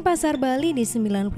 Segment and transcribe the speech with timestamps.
[0.00, 1.28] Denpasar, Bali di 92,2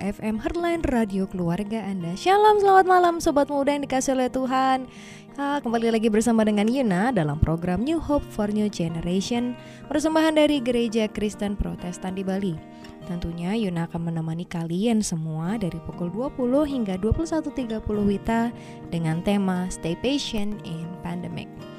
[0.00, 2.16] FM Heartline Radio Keluarga Anda.
[2.16, 4.88] Shalom, selamat malam Sobat Muda yang dikasih oleh Tuhan.
[5.36, 9.52] Ah, kembali lagi bersama dengan Yuna dalam program New Hope for New Generation
[9.92, 12.56] Persembahan dari Gereja Kristen Protestan di Bali.
[13.04, 18.56] Tentunya Yuna akan menemani kalian semua dari pukul 20 hingga 21.30 Wita
[18.88, 21.75] dengan tema Stay Patient in Pandemic.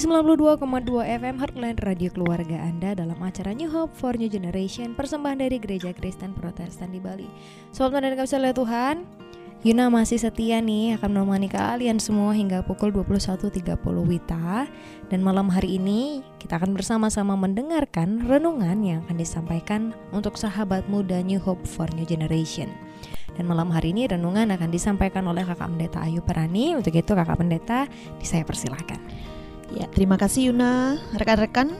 [0.07, 5.59] 92,2 FM Heartland Radio Keluarga Anda dalam acara New Hope for New Generation Persembahan dari
[5.59, 7.27] Gereja Kristen Protestan di Bali.
[7.75, 9.03] Sobat dan kasih oleh Tuhan
[9.67, 14.71] Yuna masih setia nih akan menemani kalian semua hingga pukul 21.30 Wita.
[15.11, 21.19] Dan malam hari ini kita akan bersama-sama mendengarkan renungan yang akan disampaikan untuk sahabat muda
[21.19, 22.71] New Hope for New Generation.
[23.35, 26.79] Dan malam hari ini renungan akan disampaikan oleh kakak pendeta Ayu Perani.
[26.79, 27.91] Untuk itu kakak pendeta,
[28.23, 29.03] saya persilahkan
[29.75, 30.95] Ya, terima kasih Yuna.
[31.19, 31.75] Rekan-rekan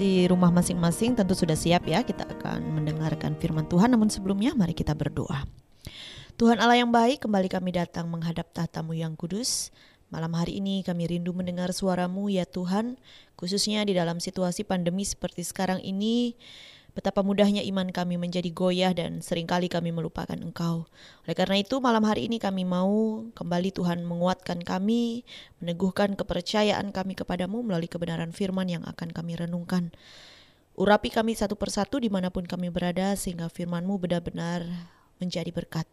[0.00, 4.72] di rumah masing-masing tentu sudah siap ya kita akan mendengarkan firman Tuhan namun sebelumnya mari
[4.72, 5.44] kita berdoa.
[6.36, 9.72] Tuhan Allah yang baik, kembali kami datang menghadap tahtamu yang kudus.
[10.12, 13.00] Malam hari ini kami rindu mendengar suaramu ya Tuhan,
[13.40, 16.36] khususnya di dalam situasi pandemi seperti sekarang ini.
[16.96, 20.88] Betapa mudahnya iman kami menjadi goyah dan sering kali kami melupakan Engkau.
[21.28, 25.20] Oleh karena itu malam hari ini kami mau kembali Tuhan menguatkan kami,
[25.60, 29.92] meneguhkan kepercayaan kami kepadamu melalui kebenaran firman yang akan kami renungkan.
[30.72, 34.64] Urapi kami satu persatu di mana pun kami berada sehingga firmanmu benar-benar
[35.20, 35.84] menjadi berkat.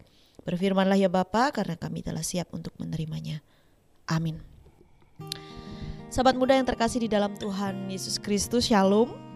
[0.47, 3.43] Berfirmanlah ya Bapa karena kami telah siap untuk menerimanya.
[4.07, 4.39] Amin.
[6.07, 9.32] Sahabat muda yang terkasih di dalam Tuhan Yesus Kristus, Shalom.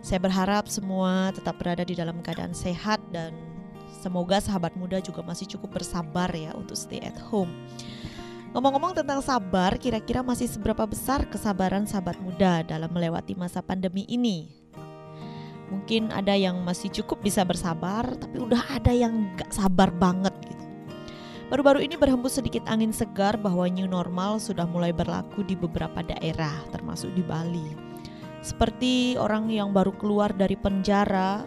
[0.00, 3.36] Saya berharap semua tetap berada di dalam keadaan sehat dan
[4.00, 7.52] semoga sahabat muda juga masih cukup bersabar ya untuk stay at home.
[8.50, 14.50] Ngomong-ngomong tentang sabar, kira-kira masih seberapa besar kesabaran sahabat muda dalam melewati masa pandemi ini?
[15.70, 20.66] Mungkin ada yang masih cukup bisa bersabar, tapi udah ada yang gak sabar banget gitu.
[21.46, 26.54] Baru-baru ini berhembus sedikit angin segar bahwa new normal sudah mulai berlaku di beberapa daerah,
[26.74, 27.89] termasuk di Bali.
[28.40, 31.44] Seperti orang yang baru keluar dari penjara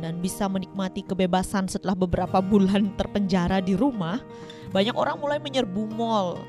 [0.00, 4.16] dan bisa menikmati kebebasan setelah beberapa bulan terpenjara di rumah,
[4.72, 6.40] banyak orang mulai menyerbu mall,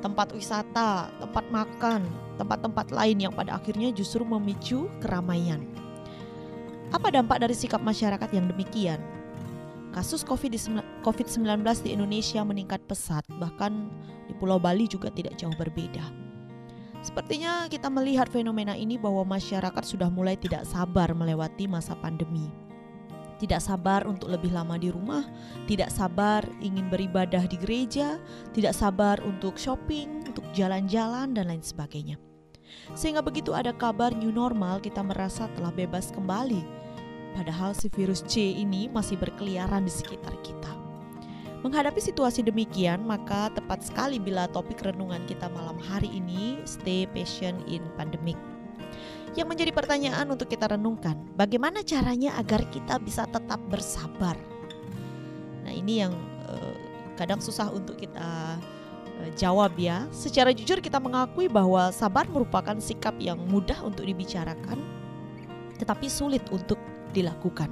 [0.00, 2.08] tempat wisata, tempat makan,
[2.40, 5.60] tempat-tempat lain yang pada akhirnya justru memicu keramaian.
[6.90, 8.98] Apa dampak dari sikap masyarakat yang demikian?
[9.92, 13.92] Kasus COVID-19 di Indonesia meningkat pesat, bahkan
[14.26, 16.29] di Pulau Bali juga tidak jauh berbeda.
[17.00, 22.52] Sepertinya kita melihat fenomena ini bahwa masyarakat sudah mulai tidak sabar melewati masa pandemi.
[23.40, 25.24] tidak sabar untuk lebih lama di rumah,
[25.64, 28.20] tidak sabar ingin beribadah di gereja,
[28.52, 32.20] tidak sabar untuk shopping, untuk jalan-jalan, dan lain sebagainya.
[32.92, 36.60] Sehingga begitu ada kabar new normal, kita merasa telah bebas kembali.
[37.32, 40.79] Padahal si virus C ini masih berkeliaran di sekitar kita.
[41.60, 47.60] Menghadapi situasi demikian, maka tepat sekali bila topik renungan kita malam hari ini stay patient
[47.68, 48.36] in pandemic.
[49.36, 54.40] Yang menjadi pertanyaan untuk kita renungkan, bagaimana caranya agar kita bisa tetap bersabar?
[55.68, 56.16] Nah, ini yang
[56.48, 56.76] eh,
[57.20, 58.56] kadang susah untuk kita
[59.20, 60.08] eh, jawab ya.
[60.16, 64.80] Secara jujur kita mengakui bahwa sabar merupakan sikap yang mudah untuk dibicarakan,
[65.76, 66.80] tetapi sulit untuk
[67.12, 67.68] dilakukan.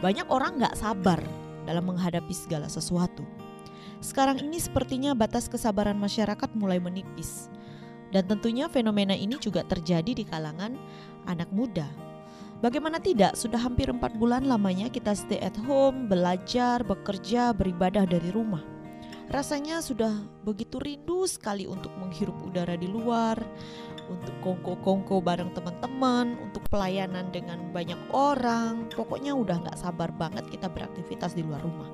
[0.00, 1.20] Banyak orang nggak sabar
[1.70, 3.22] dalam menghadapi segala sesuatu.
[4.02, 7.46] Sekarang ini sepertinya batas kesabaran masyarakat mulai menipis.
[8.10, 10.74] Dan tentunya fenomena ini juga terjadi di kalangan
[11.30, 11.86] anak muda.
[12.58, 18.34] Bagaimana tidak, sudah hampir empat bulan lamanya kita stay at home, belajar, bekerja, beribadah dari
[18.34, 18.60] rumah.
[19.30, 20.10] Rasanya sudah
[20.42, 23.38] begitu rindu sekali untuk menghirup udara di luar,
[24.10, 28.90] untuk kongko-kongko bareng teman-teman, untuk pelayanan dengan banyak orang.
[28.90, 31.86] Pokoknya udah nggak sabar banget kita beraktivitas di luar rumah.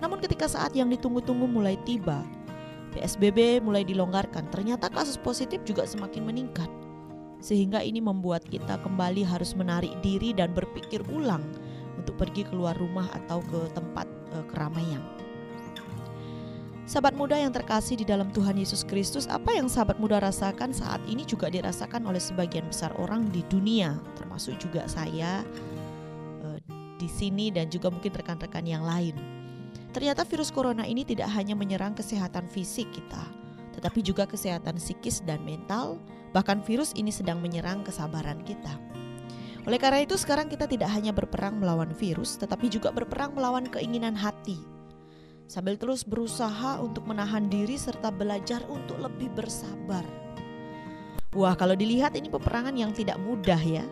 [0.00, 2.24] Namun ketika saat yang ditunggu-tunggu mulai tiba,
[2.96, 6.68] PSBB mulai dilonggarkan, ternyata kasus positif juga semakin meningkat.
[7.44, 11.44] Sehingga ini membuat kita kembali harus menarik diri dan berpikir ulang
[12.00, 15.15] untuk pergi keluar rumah atau ke tempat e, keramaian.
[16.86, 21.02] Sahabat muda yang terkasih di dalam Tuhan Yesus Kristus, apa yang sahabat muda rasakan saat
[21.10, 25.42] ini juga dirasakan oleh sebagian besar orang di dunia, termasuk juga saya
[26.46, 26.58] uh,
[26.94, 29.18] di sini dan juga mungkin rekan-rekan yang lain.
[29.90, 33.34] Ternyata virus corona ini tidak hanya menyerang kesehatan fisik kita,
[33.74, 35.98] tetapi juga kesehatan psikis dan mental,
[36.30, 38.78] bahkan virus ini sedang menyerang kesabaran kita.
[39.66, 44.14] Oleh karena itu sekarang kita tidak hanya berperang melawan virus, tetapi juga berperang melawan keinginan
[44.14, 44.75] hati,
[45.46, 50.02] sambil terus berusaha untuk menahan diri serta belajar untuk lebih bersabar.
[51.34, 53.86] Wah, kalau dilihat ini peperangan yang tidak mudah ya.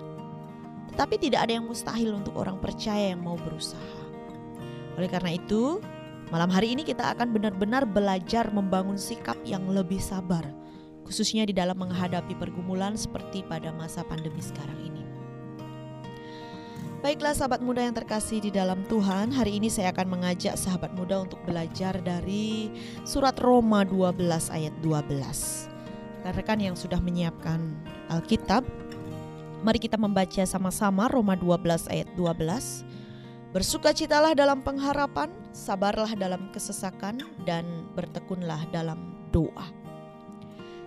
[0.95, 4.01] Tetapi tidak ada yang mustahil untuk orang percaya yang mau berusaha.
[4.95, 5.83] Oleh karena itu,
[6.31, 10.47] malam hari ini kita akan benar-benar belajar membangun sikap yang lebih sabar,
[11.05, 15.04] khususnya di dalam menghadapi pergumulan seperti pada masa pandemi sekarang ini.
[17.05, 21.21] Baiklah sahabat muda yang terkasih di dalam Tuhan, hari ini saya akan mengajak sahabat muda
[21.21, 22.73] untuk belajar dari
[23.05, 25.13] surat Roma 12 ayat 12.
[26.25, 27.61] Rekan-rekan yang sudah menyiapkan
[28.09, 28.65] Alkitab,
[29.61, 33.53] mari kita membaca sama-sama Roma 12 ayat 12.
[33.53, 39.84] Bersukacitalah dalam pengharapan, sabarlah dalam kesesakan, dan bertekunlah dalam doa.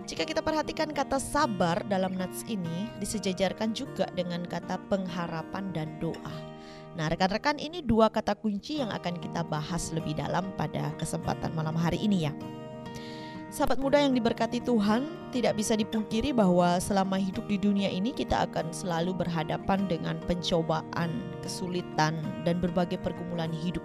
[0.08, 6.36] Jika kita perhatikan kata sabar dalam nats ini disejajarkan juga dengan kata pengharapan dan doa.
[6.96, 11.76] Nah, rekan-rekan ini dua kata kunci yang akan kita bahas lebih dalam pada kesempatan malam
[11.76, 12.32] hari ini ya.
[13.52, 18.48] Sahabat muda yang diberkati Tuhan, tidak bisa dipungkiri bahwa selama hidup di dunia ini kita
[18.48, 22.16] akan selalu berhadapan dengan pencobaan, kesulitan,
[22.48, 23.84] dan berbagai pergumulan hidup.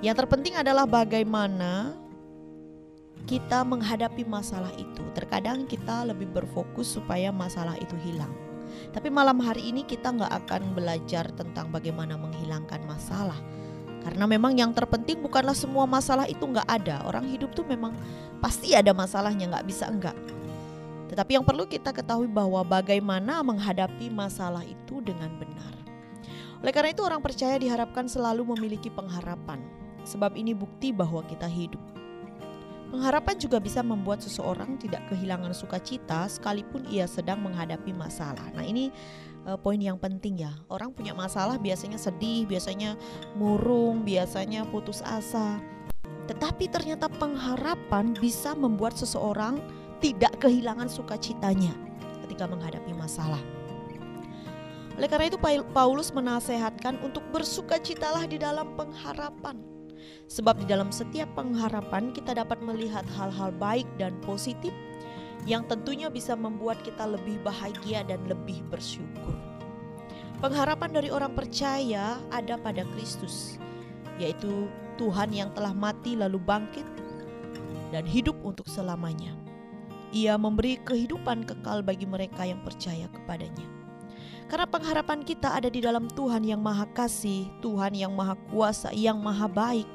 [0.00, 1.92] Yang terpenting adalah bagaimana
[3.24, 5.00] kita menghadapi masalah itu.
[5.16, 8.32] Terkadang kita lebih berfokus supaya masalah itu hilang.
[8.92, 13.38] Tapi malam hari ini kita nggak akan belajar tentang bagaimana menghilangkan masalah.
[14.04, 17.00] Karena memang yang terpenting bukanlah semua masalah itu nggak ada.
[17.08, 17.96] Orang hidup tuh memang
[18.44, 20.16] pasti ada masalahnya, nggak bisa enggak.
[21.08, 25.72] Tetapi yang perlu kita ketahui bahwa bagaimana menghadapi masalah itu dengan benar.
[26.60, 29.64] Oleh karena itu orang percaya diharapkan selalu memiliki pengharapan.
[30.04, 31.80] Sebab ini bukti bahwa kita hidup.
[32.94, 38.54] Pengharapan juga bisa membuat seseorang tidak kehilangan sukacita sekalipun ia sedang menghadapi masalah.
[38.54, 38.94] Nah, ini
[39.50, 40.54] uh, poin yang penting ya.
[40.70, 42.94] Orang punya masalah biasanya sedih, biasanya
[43.34, 45.58] murung, biasanya putus asa.
[46.30, 49.58] Tetapi ternyata pengharapan bisa membuat seseorang
[49.98, 51.74] tidak kehilangan sukacitanya
[52.22, 53.42] ketika menghadapi masalah.
[54.94, 55.38] Oleh karena itu
[55.74, 59.73] Paulus menasehatkan untuk bersukacitalah di dalam pengharapan.
[60.26, 64.72] Sebab di dalam setiap pengharapan kita dapat melihat hal-hal baik dan positif
[65.44, 69.36] yang tentunya bisa membuat kita lebih bahagia dan lebih bersyukur.
[70.40, 73.56] Pengharapan dari orang percaya ada pada Kristus,
[74.20, 76.84] yaitu Tuhan yang telah mati lalu bangkit
[77.92, 79.36] dan hidup untuk selamanya.
[80.14, 83.83] Ia memberi kehidupan kekal bagi mereka yang percaya kepadanya.
[84.54, 89.18] Karena pengharapan kita ada di dalam Tuhan yang Maha Kasih, Tuhan yang Maha Kuasa, yang
[89.18, 89.90] Maha Baik,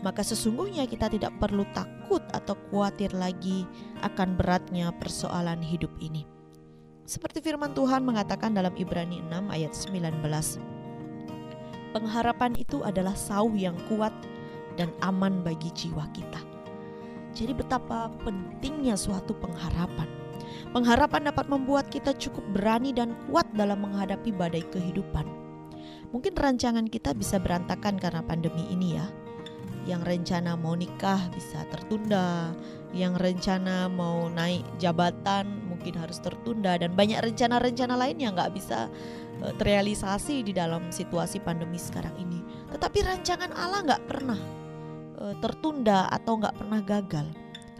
[0.00, 3.68] maka sesungguhnya kita tidak perlu takut atau khawatir lagi
[4.00, 6.24] akan beratnya persoalan hidup ini.
[7.04, 11.92] Seperti firman Tuhan mengatakan dalam Ibrani 6 ayat 19.
[11.92, 14.16] Pengharapan itu adalah sauh yang kuat
[14.80, 16.40] dan aman bagi jiwa kita.
[17.36, 20.21] Jadi betapa pentingnya suatu pengharapan.
[20.72, 25.24] Pengharapan dapat membuat kita cukup berani dan kuat dalam menghadapi badai kehidupan.
[26.12, 29.06] Mungkin rancangan kita bisa berantakan karena pandemi ini ya.
[29.82, 32.54] Yang rencana mau nikah bisa tertunda,
[32.94, 38.86] yang rencana mau naik jabatan mungkin harus tertunda dan banyak rencana-rencana lain yang nggak bisa
[39.42, 42.38] e, terrealisasi di dalam situasi pandemi sekarang ini.
[42.70, 44.40] Tetapi rancangan Allah nggak pernah
[45.18, 47.26] e, tertunda atau nggak pernah gagal.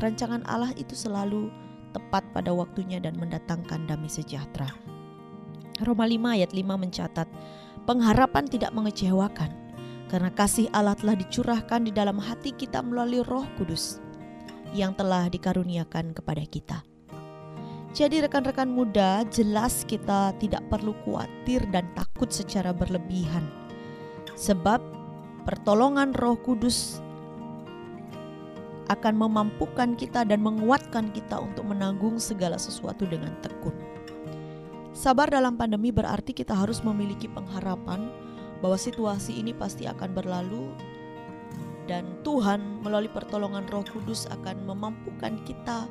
[0.03, 1.53] Rancangan Allah itu selalu
[1.93, 4.73] tepat pada waktunya dan mendatangkan damai sejahtera.
[5.85, 7.29] Roma 5 ayat 5 mencatat,
[7.85, 9.63] pengharapan tidak mengecewakan
[10.13, 13.97] karena kasih Allah telah dicurahkan di dalam hati kita melalui Roh Kudus
[14.73, 16.79] yang telah dikaruniakan kepada kita.
[17.93, 23.45] Jadi rekan-rekan muda, jelas kita tidak perlu khawatir dan takut secara berlebihan.
[24.33, 24.81] Sebab
[25.45, 27.02] pertolongan Roh Kudus
[28.91, 33.75] akan memampukan kita dan menguatkan kita untuk menanggung segala sesuatu dengan tekun.
[34.93, 38.11] Sabar dalam pandemi berarti kita harus memiliki pengharapan
[38.61, 40.71] bahwa situasi ini pasti akan berlalu
[41.91, 45.91] dan Tuhan melalui pertolongan Roh Kudus akan memampukan kita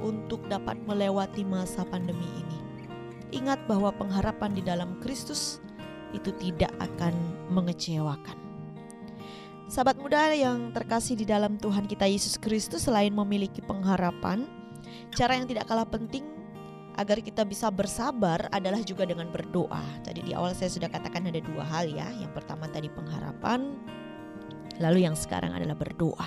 [0.00, 2.58] untuk dapat melewati masa pandemi ini.
[3.30, 5.62] Ingat bahwa pengharapan di dalam Kristus
[6.10, 7.14] itu tidak akan
[7.54, 8.49] mengecewakan.
[9.70, 14.42] Sahabat muda yang terkasih di dalam Tuhan kita Yesus Kristus selain memiliki pengharapan,
[15.14, 16.26] cara yang tidak kalah penting
[16.98, 19.78] agar kita bisa bersabar adalah juga dengan berdoa.
[20.02, 22.10] Tadi di awal saya sudah katakan ada dua hal ya.
[22.18, 23.78] Yang pertama tadi pengharapan,
[24.82, 26.26] lalu yang sekarang adalah berdoa.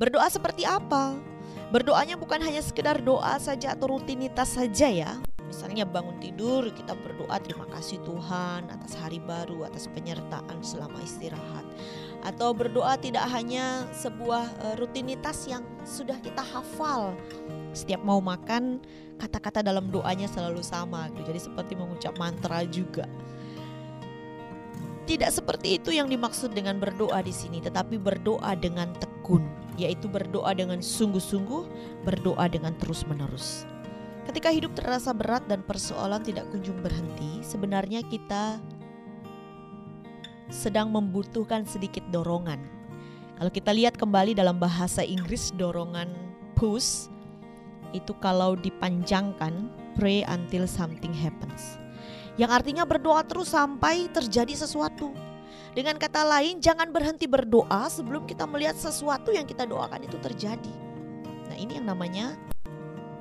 [0.00, 1.20] Berdoa seperti apa?
[1.68, 5.20] Berdoanya bukan hanya sekedar doa saja atau rutinitas saja ya.
[5.48, 11.64] Misalnya bangun tidur kita berdoa terima kasih Tuhan atas hari baru, atas penyertaan selama istirahat.
[12.26, 17.14] Atau berdoa tidak hanya sebuah uh, rutinitas yang sudah kita hafal.
[17.70, 18.82] Setiap mau makan
[19.18, 21.30] kata-kata dalam doanya selalu sama gitu.
[21.30, 23.06] Jadi seperti mengucap mantra juga.
[25.08, 29.40] Tidak seperti itu yang dimaksud dengan berdoa di sini, tetapi berdoa dengan tekun,
[29.80, 31.64] yaitu berdoa dengan sungguh-sungguh,
[32.04, 33.64] berdoa dengan terus-menerus.
[34.28, 38.60] Ketika hidup terasa berat dan persoalan tidak kunjung berhenti, sebenarnya kita
[40.48, 42.60] sedang membutuhkan sedikit dorongan.
[43.38, 46.10] Kalau kita lihat kembali dalam bahasa Inggris dorongan
[46.58, 47.06] push
[47.94, 51.78] itu kalau dipanjangkan pray until something happens.
[52.38, 55.10] Yang artinya berdoa terus sampai terjadi sesuatu.
[55.74, 60.74] Dengan kata lain, jangan berhenti berdoa sebelum kita melihat sesuatu yang kita doakan itu terjadi.
[61.50, 62.34] Nah, ini yang namanya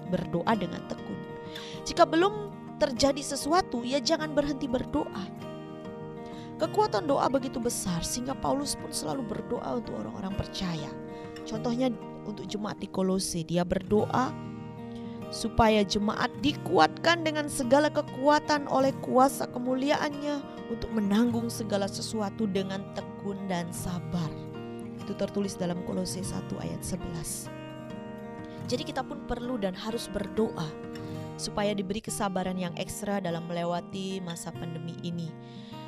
[0.10, 1.18] berdoa dengan tekun.
[1.86, 5.47] Jika belum terjadi sesuatu, ya jangan berhenti berdoa.
[6.58, 10.90] Kekuatan doa begitu besar sehingga Paulus pun selalu berdoa untuk orang-orang percaya.
[11.46, 11.94] Contohnya
[12.26, 14.34] untuk jemaat di Kolose, dia berdoa
[15.30, 20.40] supaya jemaat dikuatkan dengan segala kekuatan oleh kuasa kemuliaannya
[20.72, 24.32] untuk menanggung segala sesuatu dengan tekun dan sabar.
[24.98, 28.68] Itu tertulis dalam Kolose 1 ayat 11.
[28.68, 30.68] Jadi kita pun perlu dan harus berdoa
[31.40, 35.32] supaya diberi kesabaran yang ekstra dalam melewati masa pandemi ini.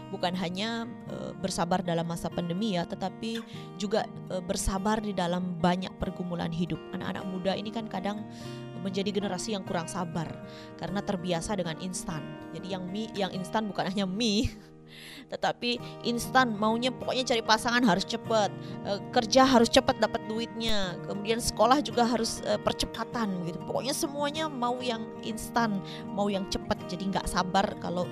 [0.10, 3.42] Bukan hanya e, bersabar dalam masa pandemi ya, tetapi
[3.78, 6.82] juga e, bersabar di dalam banyak pergumulan hidup.
[6.94, 8.26] Anak-anak muda ini kan kadang
[8.80, 10.28] menjadi generasi yang kurang sabar
[10.80, 12.24] karena terbiasa dengan instan.
[12.56, 14.50] Jadi yang mie yang instan bukan hanya mie
[15.34, 18.50] tetapi instan maunya pokoknya cari pasangan harus cepat
[18.86, 24.50] e, kerja harus cepat dapat duitnya kemudian sekolah juga harus e, percepatan gitu pokoknya semuanya
[24.50, 28.10] mau yang instan mau yang cepat jadi nggak sabar kalau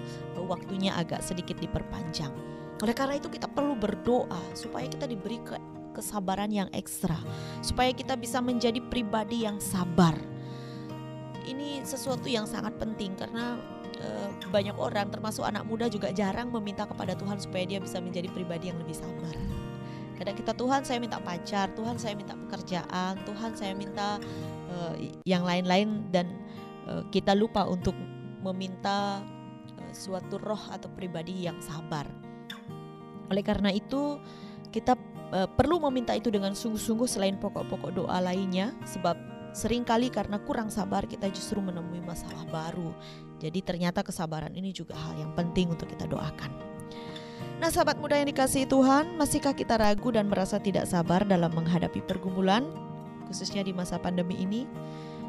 [0.48, 2.32] waktunya agak sedikit diperpanjang
[2.80, 5.60] oleh karena itu kita perlu berdoa supaya kita diberi ke
[5.92, 7.18] kesabaran yang ekstra
[7.60, 10.16] supaya kita bisa menjadi pribadi yang sabar
[11.48, 13.58] ini sesuatu yang sangat penting karena
[13.98, 18.30] Eh, banyak orang termasuk anak muda juga jarang meminta kepada Tuhan supaya dia bisa menjadi
[18.30, 19.34] pribadi yang lebih sabar.
[20.22, 24.22] Kadang kita Tuhan saya minta pacar, Tuhan saya minta pekerjaan, Tuhan saya minta
[24.70, 24.94] uh,
[25.26, 26.30] yang lain-lain dan
[26.86, 27.98] uh, kita lupa untuk
[28.46, 29.26] meminta
[29.92, 32.08] suatu roh atau pribadi yang sabar.
[33.28, 34.20] Oleh karena itu
[34.72, 34.96] kita
[35.36, 39.16] uh, perlu meminta itu dengan sungguh-sungguh selain pokok-pokok doa lainnya sebab
[39.56, 42.94] sering kali karena kurang sabar kita justru menemui masalah baru
[43.38, 46.50] jadi ternyata kesabaran ini juga hal yang penting untuk kita doakan.
[47.58, 52.06] Nah sahabat muda yang dikasihi Tuhan, masihkah kita ragu dan merasa tidak sabar dalam menghadapi
[52.06, 52.66] pergumulan,
[53.30, 54.70] khususnya di masa pandemi ini?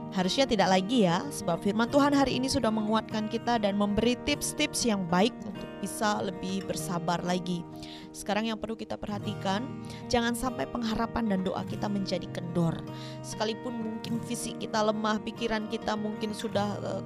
[0.08, 4.88] Harusnya tidak lagi ya, sebab firman Tuhan hari ini sudah menguatkan kita dan memberi tips-tips
[4.88, 7.62] yang baik untuk bisa lebih bersabar lagi.
[8.10, 9.68] Sekarang yang perlu kita perhatikan,
[10.08, 12.74] jangan sampai pengharapan dan doa kita menjadi kendor.
[13.20, 17.04] Sekalipun mungkin fisik kita lemah, pikiran kita mungkin sudah uh,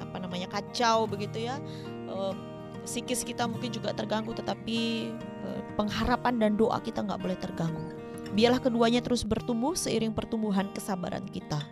[0.00, 1.58] apa namanya kacau begitu ya.
[2.08, 2.32] Uh,
[2.86, 5.10] psikis kita mungkin juga terganggu, tetapi
[5.44, 8.03] uh, pengharapan dan doa kita nggak boleh terganggu.
[8.34, 11.62] Biarlah keduanya terus bertumbuh seiring pertumbuhan kesabaran kita.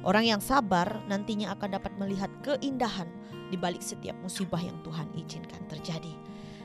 [0.00, 3.06] Orang yang sabar nantinya akan dapat melihat keindahan
[3.52, 6.14] di balik setiap musibah yang Tuhan izinkan terjadi.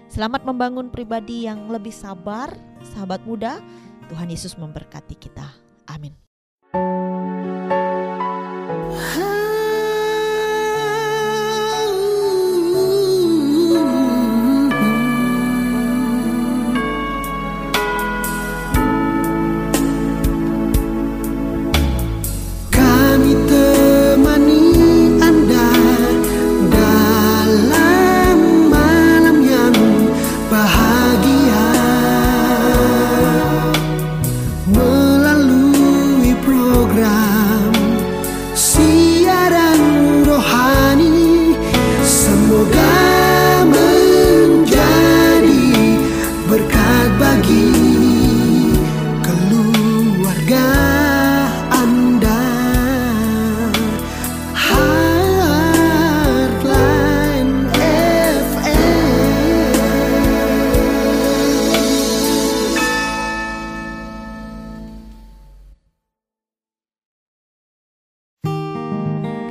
[0.07, 2.51] Selamat membangun pribadi yang lebih sabar,
[2.83, 3.59] sahabat muda.
[4.11, 5.47] Tuhan Yesus memberkati kita.
[5.87, 6.15] Amin.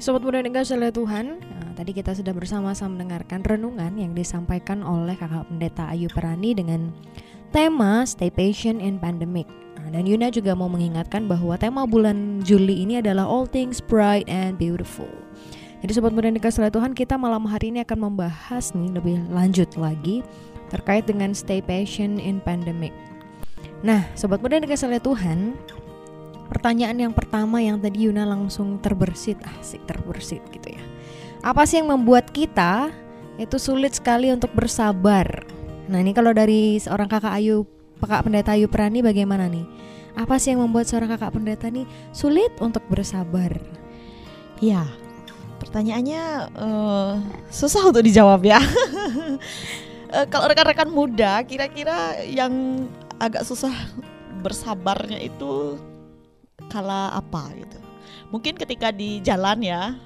[0.00, 0.48] Sobat muda yang
[0.96, 6.56] Tuhan, nah, tadi kita sudah bersama-sama mendengarkan renungan yang disampaikan oleh kakak pendeta Ayu Perani
[6.56, 6.88] dengan
[7.52, 9.44] tema Stay Patient in Pandemic.
[9.76, 14.24] Nah, dan Yuna juga mau mengingatkan bahwa tema bulan Juli ini adalah All Things Bright
[14.24, 15.12] and Beautiful.
[15.84, 19.68] Jadi sobat muda yang dikasih Tuhan, kita malam hari ini akan membahas nih lebih lanjut
[19.76, 20.24] lagi
[20.72, 22.96] terkait dengan Stay Patient in Pandemic.
[23.84, 25.60] Nah, sobat muda yang dikasih Tuhan,
[26.50, 30.82] Pertanyaan yang pertama yang tadi Yuna langsung terbersit, asik terbersit gitu ya.
[31.46, 32.90] Apa sih yang membuat kita
[33.38, 35.46] itu sulit sekali untuk bersabar?
[35.86, 37.64] Nah ini kalau dari seorang kakak Ayu,
[38.02, 39.64] kakak pendeta Ayu Prani bagaimana nih?
[40.18, 43.54] Apa sih yang membuat seorang kakak pendeta nih sulit untuk bersabar?
[44.58, 44.84] Ya,
[45.62, 47.14] pertanyaannya uh,
[47.48, 48.58] susah untuk dijawab ya.
[48.58, 52.84] uh, kalau rekan-rekan muda, kira-kira yang
[53.16, 53.72] agak susah
[54.40, 55.80] bersabarnya itu
[56.68, 57.78] kala apa gitu.
[58.30, 59.96] Mungkin ketika di jalan ya,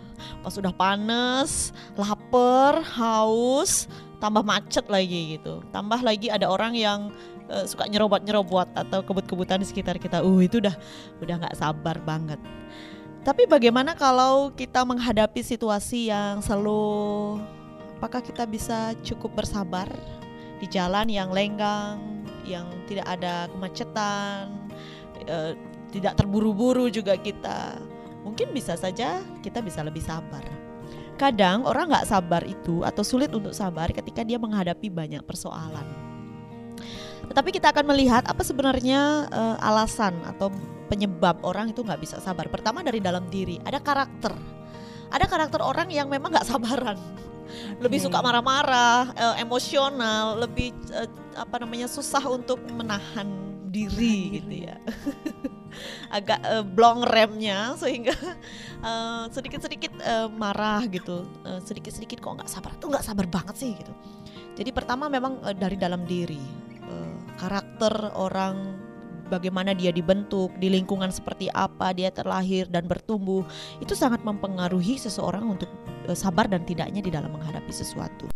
[0.41, 3.91] pas sudah panas, lapar, haus,
[4.23, 5.61] tambah macet lagi gitu.
[5.69, 7.13] Tambah lagi ada orang yang
[7.53, 10.25] uh, suka nyerobot-nyerobot atau kebut-kebutan di sekitar kita.
[10.25, 10.73] Uh, itu udah
[11.21, 12.41] udah nggak sabar banget.
[13.25, 17.41] Tapi bagaimana kalau kita menghadapi situasi yang selalu
[17.97, 19.89] apakah kita bisa cukup bersabar
[20.61, 22.01] di jalan yang lenggang,
[22.45, 24.53] yang tidak ada kemacetan,
[25.29, 25.53] uh,
[25.95, 27.79] tidak terburu-buru juga kita.
[28.27, 30.43] Mungkin bisa saja kita bisa lebih sabar.
[31.15, 35.87] Kadang orang nggak sabar itu atau sulit untuk sabar ketika dia menghadapi banyak persoalan.
[37.31, 40.51] Tetapi kita akan melihat apa sebenarnya uh, alasan atau
[40.91, 42.51] penyebab orang itu nggak bisa sabar.
[42.51, 44.35] Pertama dari dalam diri, ada karakter.
[45.15, 46.99] Ada karakter orang yang memang nggak sabaran,
[47.79, 51.07] lebih suka marah-marah, uh, emosional, lebih uh,
[51.39, 53.31] apa namanya susah untuk menahan
[53.71, 54.77] diri gitu ya.
[56.15, 58.15] Agak uh, blong remnya sehingga
[58.81, 61.27] uh, sedikit-sedikit uh, marah gitu.
[61.43, 62.73] Uh, sedikit-sedikit kok nggak sabar.
[62.79, 63.91] Tuh nggak sabar banget sih gitu.
[64.55, 66.39] Jadi pertama memang uh, dari dalam diri
[66.87, 68.79] uh, karakter orang
[69.27, 73.43] bagaimana dia dibentuk di lingkungan seperti apa dia terlahir dan bertumbuh
[73.83, 75.71] itu sangat mempengaruhi seseorang untuk
[76.07, 78.31] uh, sabar dan tidaknya di dalam menghadapi sesuatu.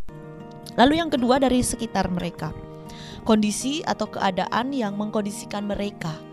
[0.74, 2.50] Lalu yang kedua dari sekitar mereka
[3.28, 6.12] kondisi atau keadaan yang mengkondisikan mereka.
[6.16, 6.27] Eh,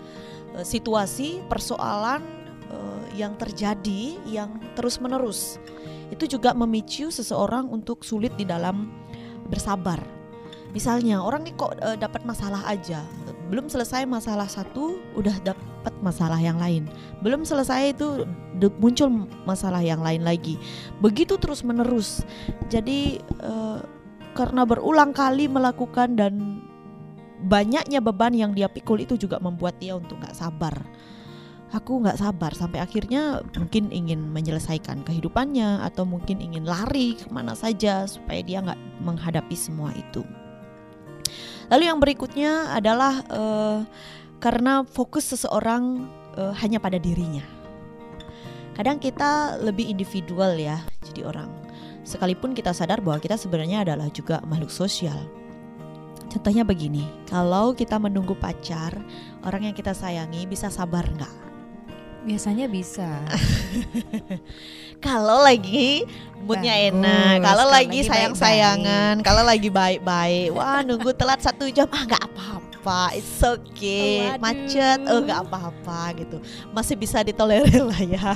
[0.64, 2.22] situasi persoalan
[2.70, 5.60] uh, yang terjadi yang terus-menerus
[6.14, 8.94] itu juga memicu seseorang untuk sulit di dalam
[9.50, 9.98] bersabar.
[10.72, 13.02] Misalnya orang nih kok uh, dapat masalah aja,
[13.50, 16.86] belum selesai masalah satu udah dapat masalah yang lain,
[17.24, 18.28] belum selesai itu
[18.78, 20.60] muncul masalah yang lain lagi,
[21.00, 22.28] begitu terus menerus.
[22.68, 23.24] Jadi
[24.36, 26.60] karena berulang kali melakukan dan
[27.46, 30.76] banyaknya beban yang dia pikul itu juga membuat dia untuk nggak sabar
[31.74, 37.52] aku nggak sabar sampai akhirnya mungkin ingin menyelesaikan kehidupannya atau mungkin ingin lari ke mana
[37.52, 40.24] saja supaya dia nggak menghadapi semua itu.
[41.68, 43.84] Lalu yang berikutnya adalah uh,
[44.40, 47.44] karena fokus seseorang uh, hanya pada dirinya.
[48.76, 51.48] kadang kita lebih individual ya jadi orang
[52.04, 55.16] sekalipun kita sadar bahwa kita sebenarnya adalah juga makhluk sosial
[56.36, 58.92] contohnya begini kalau kita menunggu pacar
[59.48, 61.46] orang yang kita sayangi bisa sabar nggak
[62.26, 63.22] Biasanya bisa.
[65.06, 66.10] kalau lagi
[66.42, 72.26] moodnya enak, kalau lagi sayang-sayangan, kalau lagi baik-baik, wah nunggu telat satu jam ah nggak
[72.34, 74.42] apa-apa, it's okay, Waduh.
[74.42, 76.42] macet, oh nggak apa-apa gitu,
[76.74, 78.34] masih bisa ditolerir lah ya.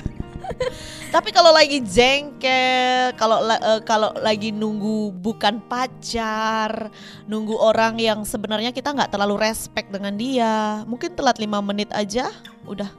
[1.15, 6.93] Tapi kalau lagi jengkel, kalau la- eh, kalau lagi nunggu bukan pacar,
[7.25, 12.29] nunggu orang yang sebenarnya kita nggak terlalu respect dengan dia, mungkin telat lima menit aja,
[12.69, 12.89] udah.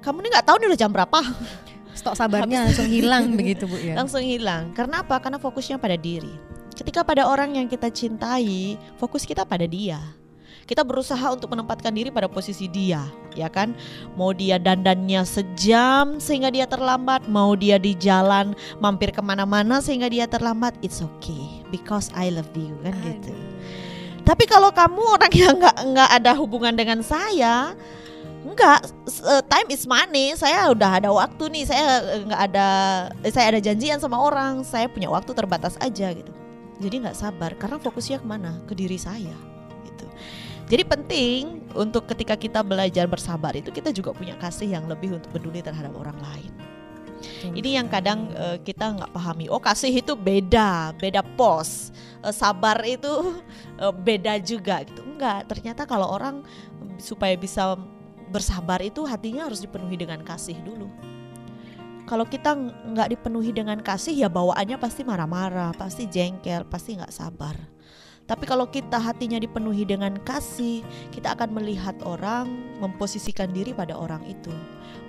[0.00, 1.18] Kamu nih nggak tahu nih udah jam berapa?
[2.00, 3.92] Stok sabarnya langsung hilang begitu Bu ya.
[3.92, 4.72] langsung hilang.
[4.72, 5.20] Karena apa?
[5.20, 6.32] Karena fokusnya pada diri.
[6.72, 10.00] Ketika pada orang yang kita cintai, fokus kita pada dia.
[10.70, 13.02] Kita berusaha untuk menempatkan diri pada posisi dia,
[13.34, 13.74] ya kan?
[14.14, 20.06] Mau dia dandannya sejam sehingga dia terlambat, mau dia di jalan mampir ke mana-mana sehingga
[20.06, 23.34] dia terlambat, it's okay because I love you kan gitu.
[24.22, 27.74] Tapi kalau kamu orang yang nggak nggak ada hubungan dengan saya,
[28.46, 30.38] enggak eh, time is money.
[30.38, 31.64] Saya udah ada waktu nih.
[31.66, 31.82] Saya
[32.14, 32.68] eh, nggak ada
[33.26, 34.62] eh, saya ada janjian sama orang.
[34.62, 36.30] Saya punya waktu terbatas aja gitu.
[36.78, 38.62] Jadi nggak sabar karena fokusnya ke mana?
[38.70, 39.34] Ke diri saya.
[40.70, 45.34] Jadi penting untuk ketika kita belajar bersabar itu kita juga punya kasih yang lebih untuk
[45.34, 46.52] peduli terhadap orang lain.
[47.50, 49.50] Ini yang kadang eh, kita nggak pahami.
[49.50, 51.90] Oh kasih itu beda, beda pos.
[52.22, 53.10] Eh, sabar itu
[53.82, 55.02] eh, beda juga gitu.
[55.02, 56.46] Enggak, ternyata kalau orang
[57.02, 57.74] supaya bisa
[58.30, 60.86] bersabar itu hatinya harus dipenuhi dengan kasih dulu.
[62.06, 67.10] Kalau kita ng- nggak dipenuhi dengan kasih ya bawaannya pasti marah-marah, pasti jengkel, pasti nggak
[67.10, 67.58] sabar.
[68.30, 72.46] Tapi kalau kita hatinya dipenuhi dengan kasih, kita akan melihat orang,
[72.78, 74.54] memposisikan diri pada orang itu.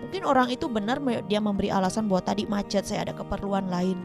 [0.02, 0.98] Mungkin orang itu benar
[1.30, 4.02] dia memberi alasan bahwa tadi macet, saya ada keperluan lain.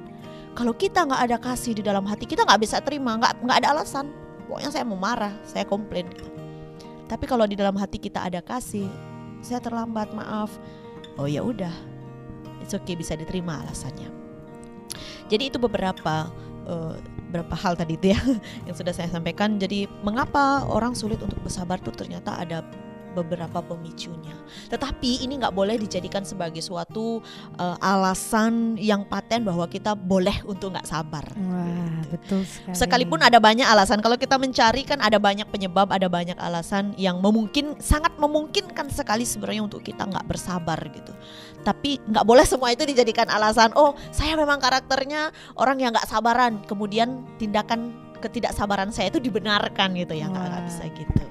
[0.52, 3.68] Kalau kita nggak ada kasih di dalam hati, kita nggak bisa terima, nggak nggak ada
[3.80, 4.12] alasan.
[4.44, 6.12] Pokoknya saya mau marah, saya komplain.
[7.08, 8.84] Tapi kalau di dalam hati kita ada kasih,
[9.40, 10.52] saya terlambat, maaf.
[11.16, 11.72] Oh ya udah,
[12.60, 14.12] it's okay bisa diterima alasannya.
[15.32, 16.28] Jadi itu beberapa
[16.66, 16.94] eh,
[17.26, 18.20] beberapa hal tadi itu ya
[18.66, 19.58] yang sudah saya sampaikan.
[19.58, 22.62] Jadi mengapa orang sulit untuk bersabar tuh ternyata ada
[23.16, 24.36] beberapa pemicunya.
[24.68, 27.24] Tetapi ini nggak boleh dijadikan sebagai suatu
[27.56, 31.24] eh, alasan yang paten bahwa kita boleh untuk nggak sabar.
[31.32, 32.76] Wah, betul sekali.
[32.76, 37.24] Sekalipun ada banyak alasan, kalau kita mencari kan ada banyak penyebab, ada banyak alasan yang
[37.24, 41.16] memungkin sangat memungkinkan sekali sebenarnya untuk kita nggak bersabar gitu.
[41.66, 43.74] Tapi nggak boleh semua itu dijadikan alasan.
[43.74, 47.90] Oh, saya memang karakternya orang yang nggak sabaran, kemudian tindakan
[48.22, 51.26] ketidaksabaran saya itu dibenarkan gitu ya, nggak bisa gitu.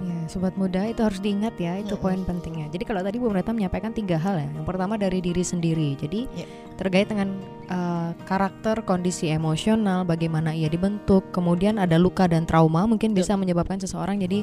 [0.00, 2.00] Ya, sobat muda itu harus diingat ya, itu Mm-mm.
[2.00, 2.72] poin pentingnya.
[2.72, 4.48] Jadi kalau tadi Bu Mereta menyampaikan tiga hal ya.
[4.48, 5.92] Yang pertama dari diri sendiri.
[6.00, 6.48] Jadi Ya.
[6.80, 7.36] terkait dengan
[7.68, 13.76] uh, karakter, kondisi emosional, bagaimana ia dibentuk, kemudian ada luka dan trauma mungkin bisa menyebabkan
[13.76, 14.40] seseorang jadi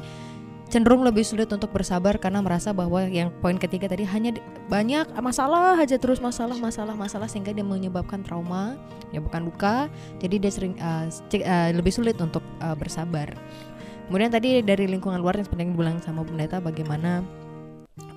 [0.67, 4.35] cenderung lebih sulit untuk bersabar karena merasa bahwa yang poin ketiga tadi hanya
[4.67, 8.75] banyak masalah aja terus masalah masalah masalah sehingga dia menyebabkan trauma
[9.15, 9.87] ya bukan luka.
[10.19, 13.31] Jadi dia sering uh, uh, lebih sulit untuk uh, bersabar.
[14.07, 17.23] Kemudian tadi dari lingkungan luar yang sebenarnya dibilang sama pendeta bagaimana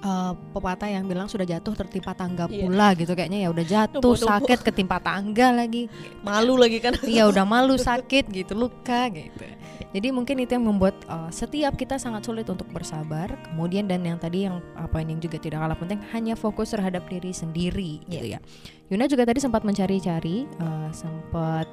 [0.00, 2.66] uh, pepatah yang bilang sudah jatuh tertimpa tangga Iya.
[2.66, 4.30] pula gitu kayaknya ya udah jatuh Numpuk-numpuk.
[4.30, 5.88] sakit ketimpa tangga lagi
[6.20, 6.94] Malu lagi kan?
[7.06, 9.44] Iya udah malu sakit gitu luka gitu.
[9.90, 13.26] Jadi mungkin itu yang membuat uh, setiap kita sangat sulit untuk bersabar.
[13.50, 17.34] Kemudian dan yang tadi yang apa yang juga tidak kalah penting hanya fokus terhadap diri
[17.34, 18.38] sendiri gitu ya.
[18.86, 21.66] Yuna juga tadi sempat mencari-cari, uh, sempat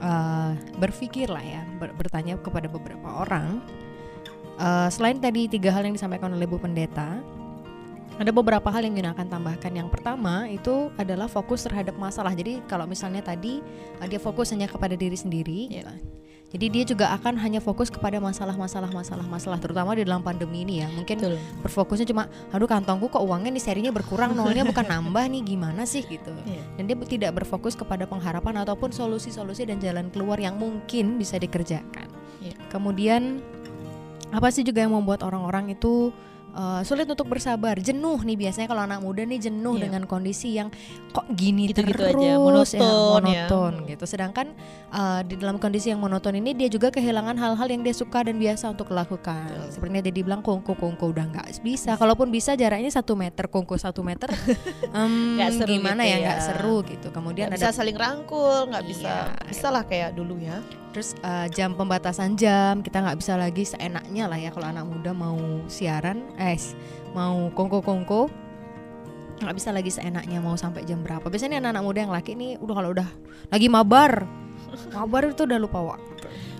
[0.00, 3.60] uh, berpikir lah ya, ber- bertanya kepada beberapa orang.
[4.56, 7.20] Uh, selain tadi tiga hal yang disampaikan oleh Bu Pendeta,
[8.20, 9.72] ada beberapa hal yang Yuna akan tambahkan.
[9.72, 12.36] Yang pertama itu adalah fokus terhadap masalah.
[12.36, 13.64] Jadi kalau misalnya tadi
[13.96, 15.94] uh, dia fokus hanya kepada diri sendiri, gitu.
[16.52, 20.92] jadi dia juga akan hanya fokus kepada masalah-masalah masalah-masalah, terutama di dalam pandemi ini ya.
[20.92, 21.40] Mungkin Betul.
[21.64, 26.04] berfokusnya cuma, aduh kantongku kok uangnya nih serinya berkurang, nolnya bukan nambah nih, gimana sih
[26.04, 26.36] gitu.
[26.44, 26.62] Iya.
[26.76, 32.12] Dan dia tidak berfokus kepada pengharapan ataupun solusi-solusi dan jalan keluar yang mungkin bisa dikerjakan.
[32.44, 32.52] Iya.
[32.68, 33.40] Kemudian
[34.28, 36.12] apa sih juga yang membuat orang-orang itu
[36.52, 39.82] uh, sulit untuk bersabar, jenuh nih biasanya kalau anak muda nih jenuh Iya.
[39.86, 40.68] dengan kondisi yang
[41.10, 42.80] kok gini Gitu-gitu terus aja, ya, monoton
[43.26, 43.46] ya.
[43.46, 44.04] monoton gitu.
[44.04, 44.46] Sedangkan
[44.88, 48.36] uh, di dalam kondisi yang monoton ini dia juga kehilangan hal-hal yang dia suka dan
[48.36, 49.46] biasa untuk lakukan.
[49.46, 49.70] Betul.
[49.70, 51.94] Seperti yang tadi bilang kongko kongko udah nggak bisa.
[51.94, 54.30] Kalaupun bisa jaraknya satu meter kongko satu meter,
[54.96, 56.44] em, Nggak seru gimana gitu ya nggak ya.
[56.44, 57.08] seru gitu.
[57.10, 59.46] Kemudian Nggak ada bisa saling rangkul, nggak bisa, Iya.
[59.46, 60.58] bisa lah kayak dulu ya.
[60.90, 65.14] Terus uh, jam pembatasan jam kita nggak bisa lagi seenaknya lah ya kalau anak muda
[65.14, 65.38] mau
[65.70, 66.72] siaran, eh s-
[67.12, 68.22] mau kongko kongko
[69.40, 71.24] nggak bisa lagi seenaknya mau sampai jam berapa.
[71.24, 73.08] Biasanya anak-anak muda yang laki ini udah kalau udah
[73.48, 74.24] lagi mabar.
[74.96, 76.12] Mabar itu udah lupa waktu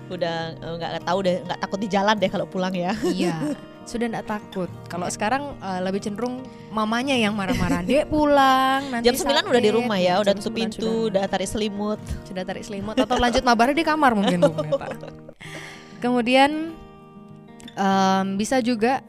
[0.09, 2.91] Udah eh, nggak tahu deh, nggak takut di jalan deh kalau pulang ya.
[3.13, 4.69] iya sudah nggak takut.
[4.89, 6.41] Kalau sekarang eh, lebih cenderung
[6.73, 7.85] mamanya yang marah-marah.
[7.85, 10.93] Dek pulang nanti Jam 9 udah di sakit." rumah ya, udah tutup 9 pintu, sudah,
[11.13, 11.99] udah tarik selimut.
[12.25, 14.51] sudah tarik selimut atau lanjut mabarnya di kamar mungkin Bu
[16.03, 16.73] kemudian
[17.75, 19.05] em, bisa juga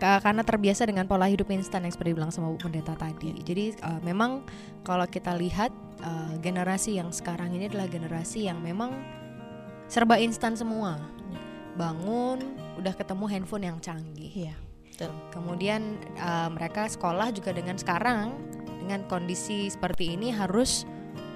[0.00, 3.36] karena terbiasa dengan pola hidup instan yang seperti bilang sama Bu Pendeta tadi.
[3.44, 4.48] Jadi eh, memang
[4.80, 8.96] kalau kita lihat eh, generasi yang sekarang ini adalah generasi yang memang
[9.92, 10.96] serba instan semua.
[11.76, 12.40] Bangun
[12.80, 14.48] udah ketemu handphone yang canggih.
[14.48, 14.54] Iya,
[14.88, 15.12] betul.
[15.36, 18.32] Kemudian eh, mereka sekolah juga dengan sekarang
[18.80, 20.88] dengan kondisi seperti ini harus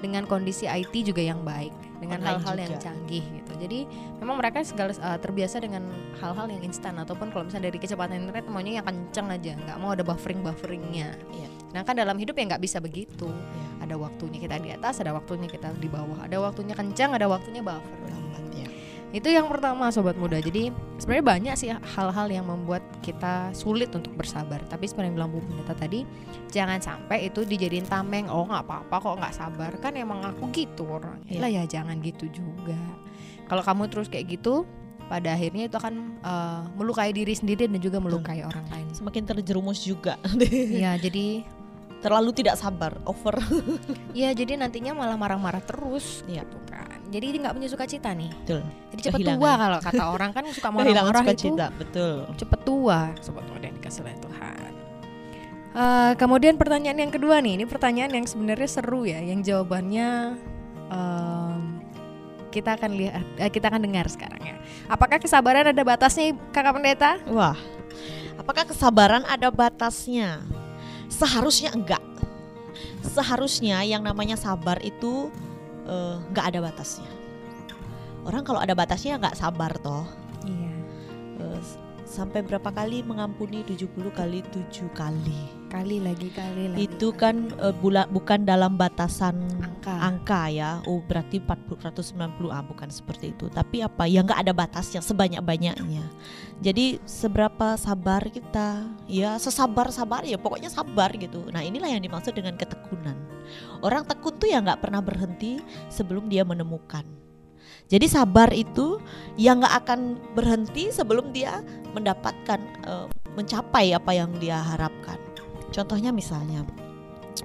[0.02, 3.52] dengan kondisi IT juga yang baik, dengan hal-hal yang canggih gitu.
[3.58, 3.86] Jadi
[4.18, 5.86] memang mereka segala eh, terbiasa dengan
[6.18, 9.94] hal-hal yang instan ataupun kalau misalnya dari kecepatan internet maunya yang kenceng aja, nggak mau
[9.94, 11.14] ada buffering bufferingnya.
[11.32, 11.48] Iya.
[11.74, 13.30] Nah kan dalam hidup ya nggak bisa begitu.
[13.30, 13.86] Iya.
[13.88, 17.60] Ada waktunya kita di atas, ada waktunya kita di bawah, ada waktunya kencang, ada waktunya
[17.60, 17.98] buffer.
[18.04, 18.23] Lambat ya.
[19.14, 20.42] Itu yang pertama sobat muda.
[20.42, 24.58] Jadi sebenarnya banyak sih hal-hal yang membuat kita sulit untuk bersabar.
[24.66, 26.02] Tapi seperti yang bilang Bu Pendeta tadi,
[26.50, 28.26] jangan sampai itu dijadiin tameng.
[28.26, 31.22] Oh nggak apa-apa kok nggak sabar kan emang aku gitu orang.
[31.30, 31.38] Iya.
[31.38, 32.74] Lah ya jangan gitu juga.
[33.46, 34.66] Kalau kamu terus kayak gitu,
[35.06, 38.90] pada akhirnya itu akan eh, melukai diri sendiri dan juga melukai orang lain.
[38.90, 40.18] Semakin terjerumus juga.
[40.74, 41.46] Ya jadi
[42.04, 43.32] Terlalu tidak sabar, over.
[44.12, 46.44] ya jadi nantinya malah marah-marah terus Iya.
[46.44, 46.73] gitu kan.
[47.12, 48.30] Jadi dia nggak punya sukacita nih.
[48.44, 48.62] Betul.
[48.92, 49.40] Jadi cepat Kehilangan.
[49.40, 52.16] tua kalau kata orang kan suka Kehilangan marah-marah itu sukacita, betul.
[52.40, 54.72] cepet tua sobat muda yang dikasih oleh Tuhan.
[55.74, 60.38] Eh, kemudian pertanyaan yang kedua nih, ini pertanyaan yang sebenarnya seru ya, yang jawabannya
[60.86, 61.82] em,
[62.54, 64.56] kita akan lihat, eh, kita akan dengar sekarang ya.
[64.86, 67.18] Apakah kesabaran ada batasnya, kakak pendeta?
[67.26, 67.58] Wah,
[68.38, 70.46] apakah kesabaran ada batasnya?
[71.10, 72.02] Seharusnya enggak.
[73.02, 75.34] Seharusnya yang namanya sabar itu
[75.88, 77.10] eh, enggak ada batasnya.
[78.24, 80.04] Orang kalau ada batasnya nggak sabar toh.
[80.48, 80.72] Iya.
[81.60, 81.76] S-
[82.08, 85.63] sampai berapa kali mengampuni 70 kali 7 kali.
[85.74, 86.86] Kali lagi, kali lagi.
[86.86, 89.90] Itu kan eh, bula, bukan dalam batasan Angka.
[89.90, 90.78] angka ya.
[90.86, 93.50] Oh, berarti 40 190 ah bukan seperti itu.
[93.50, 94.06] Tapi apa?
[94.06, 96.06] Ya nggak ada batasnya sebanyak-banyaknya.
[96.62, 98.86] Jadi seberapa sabar kita?
[99.10, 101.42] Ya sesabar-sabar ya pokoknya sabar gitu.
[101.50, 103.18] Nah, inilah yang dimaksud dengan ketekunan.
[103.82, 105.58] Orang tekun tuh ya nggak pernah berhenti
[105.90, 107.02] sebelum dia menemukan.
[107.90, 109.02] Jadi sabar itu
[109.34, 111.66] yang nggak akan berhenti sebelum dia
[111.98, 115.33] mendapatkan eh, mencapai apa yang dia harapkan.
[115.74, 116.62] Contohnya misalnya,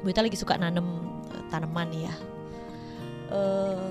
[0.06, 0.86] Bu Ita lagi suka nanem
[1.34, 2.14] eh, tanaman ya.
[3.34, 3.90] Eh,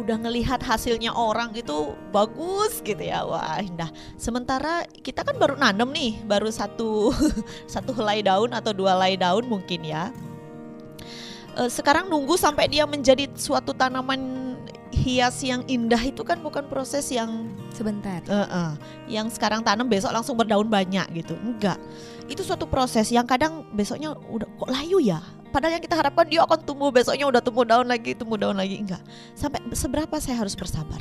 [0.00, 3.92] udah ngelihat hasilnya orang itu bagus gitu ya, wah indah.
[4.16, 7.12] Sementara kita kan baru nanem nih, baru satu
[7.74, 10.08] satu helai daun atau dua helai daun mungkin ya.
[11.58, 14.56] Eh, sekarang nunggu sampai dia menjadi suatu tanaman
[14.94, 18.18] hias yang indah itu kan bukan proses yang Sebentar.
[18.26, 18.72] Eh, eh.
[19.06, 21.38] yang sekarang tanam besok langsung berdaun banyak gitu.
[21.38, 21.78] Enggak.
[22.26, 25.22] Itu suatu proses yang kadang besoknya udah kok layu ya?
[25.54, 28.82] Padahal yang kita harapkan dia akan tumbuh besoknya udah tumbuh daun lagi tumbuh daun lagi.
[28.82, 28.98] Enggak.
[29.38, 30.98] Sampai seberapa saya harus bersabar?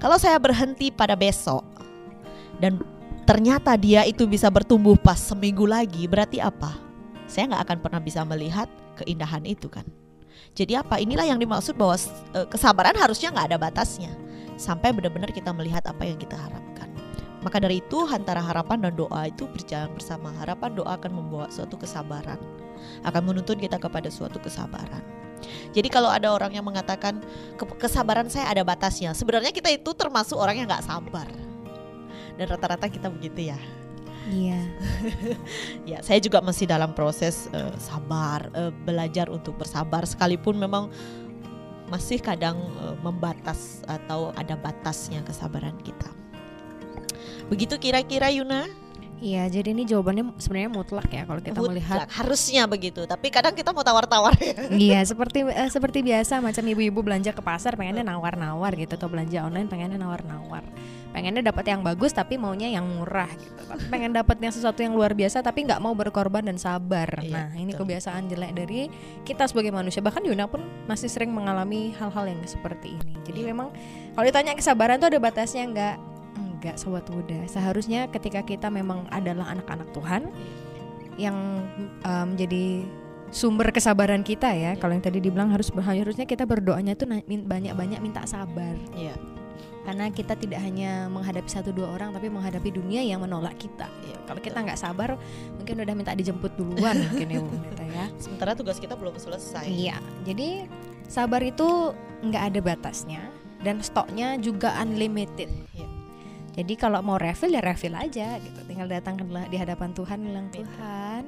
[0.00, 1.60] Kalau saya berhenti pada besok
[2.56, 2.80] dan
[3.28, 6.72] ternyata dia itu bisa bertumbuh pas seminggu lagi berarti apa?
[7.28, 9.84] Saya nggak akan pernah bisa melihat keindahan itu kan.
[10.56, 10.96] Jadi apa?
[10.96, 12.00] Inilah yang dimaksud bahwa
[12.32, 14.29] eh, kesabaran harusnya nggak ada batasnya
[14.60, 16.92] sampai benar-benar kita melihat apa yang kita harapkan.
[17.40, 20.28] Maka dari itu antara harapan dan doa itu berjalan bersama.
[20.36, 22.36] Harapan doa akan membawa suatu kesabaran,
[23.00, 25.00] akan menuntun kita kepada suatu kesabaran.
[25.72, 27.24] Jadi kalau ada orang yang mengatakan
[27.56, 31.24] "Ke- kesabaran saya ada batasnya, sebenarnya kita itu termasuk orang yang nggak sabar.
[32.36, 33.58] Dan rata-rata kita begitu ya.
[34.28, 34.60] Iya.
[35.90, 40.92] Ya, saya juga masih dalam proses eh, sabar, eh, belajar untuk bersabar sekalipun memang
[41.90, 46.08] masih kadang eh, membatas atau ada batasnya kesabaran kita.
[47.50, 48.79] Begitu kira-kira Yuna?
[49.20, 52.08] Iya, jadi ini jawabannya sebenarnya mutlak ya kalau kita Mutlak, melihat.
[52.08, 54.56] harusnya begitu, tapi kadang kita mau tawar-tawar ya.
[54.72, 59.44] Iya seperti eh, seperti biasa macam ibu-ibu belanja ke pasar pengennya nawar-nawar gitu atau belanja
[59.44, 60.64] online pengennya nawar-nawar.
[61.10, 65.12] Pengennya dapat yang bagus tapi maunya yang murah gitu tapi pengen dapatnya sesuatu yang luar
[65.12, 67.20] biasa tapi nggak mau berkorban dan sabar.
[67.20, 67.84] Iya, nah ini betul.
[67.84, 68.88] kebiasaan jelek dari
[69.20, 70.00] kita sebagai manusia.
[70.00, 73.12] Bahkan Yuna pun masih sering mengalami hal-hal yang seperti ini.
[73.28, 73.52] Jadi Iya.
[73.52, 73.68] memang
[74.14, 75.94] kalau ditanya kesabaran tuh ada batasnya nggak
[76.60, 80.28] enggak sobat muda seharusnya ketika kita memang adalah anak-anak Tuhan
[81.16, 81.64] yang
[82.04, 82.84] eh, menjadi
[83.30, 84.74] sumber kesabaran kita ya.
[84.74, 88.74] Kalau yang tadi dibilang harus harusnya kita berdoanya tuh banyak-banyak minta sabar.
[88.92, 89.16] Iya.
[89.80, 94.20] karena kita tidak hanya menghadapi satu dua orang tapi menghadapi dunia yang menolak kita Iya,
[94.28, 95.16] kalau kita nggak sabar
[95.56, 99.64] mungkin udah minta dijemput duluan mungkin ya Bu Pendeta ya Sementara tugas kita belum selesai.
[99.64, 100.68] iya jadi
[101.08, 103.24] sabar itu nggak ada batasnya
[103.64, 105.88] dan stoknya juga unlimited Iya.
[106.50, 110.46] Jadi kalau mau refill ya refill aja gitu tinggal datang ke di hadapan Tuhan bilang.
[110.50, 111.22] Tuhan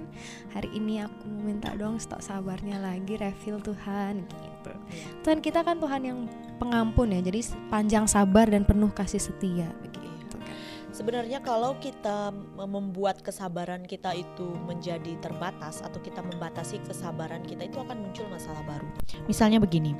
[0.50, 4.52] hari ini aku minta dong stok sabarnya lagi refill Tuhan gitu
[4.92, 5.24] Iya.
[5.26, 6.18] Tuhan kita kan Tuhan yang
[6.62, 10.54] pengampun ya jadi panjang sabar dan penuh kasih setia begitu kan
[10.92, 17.64] Sebenarnya kalau kita mem- membuat kesabaran kita itu menjadi terbatas atau kita membatasi kesabaran kita
[17.64, 18.84] itu akan muncul masalah baru.
[19.24, 19.96] Misalnya begini,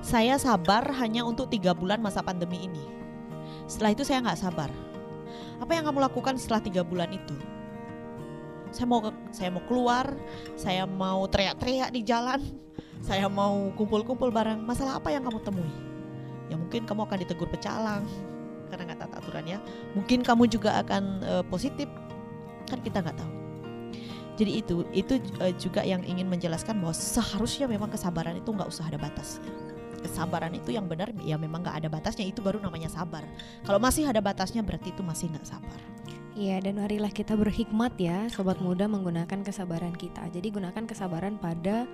[0.00, 3.01] saya sabar hanya untuk tiga bulan masa pandemi ini.
[3.66, 4.70] Setelah itu saya nggak sabar.
[5.58, 7.36] Apa yang kamu lakukan setelah tiga bulan itu?
[8.72, 10.06] Saya mau saya mau keluar,
[10.56, 12.40] saya mau teriak-teriak di jalan,
[13.08, 14.64] saya mau kumpul-kumpul bareng.
[14.64, 15.72] Masalah apa yang kamu temui?
[16.48, 18.04] Ya mungkin kamu akan ditegur pecalang
[18.72, 19.58] karena nggak taat aturan ya
[19.92, 21.92] mungkin kamu juga akan eh, positif
[22.64, 23.32] kan kita nggak tahu
[24.40, 28.88] jadi itu itu eh, juga yang ingin menjelaskan bahwa seharusnya memang kesabaran itu nggak usah
[28.88, 29.44] ada batasnya
[30.02, 33.22] kesabaran itu yang benar ya memang nggak ada batasnya itu baru namanya sabar.
[33.62, 35.80] Kalau masih ada batasnya berarti itu masih nggak sabar.
[36.32, 40.26] Iya dan marilah kita berhikmat ya sobat muda menggunakan kesabaran kita.
[40.32, 41.84] Jadi gunakan kesabaran pada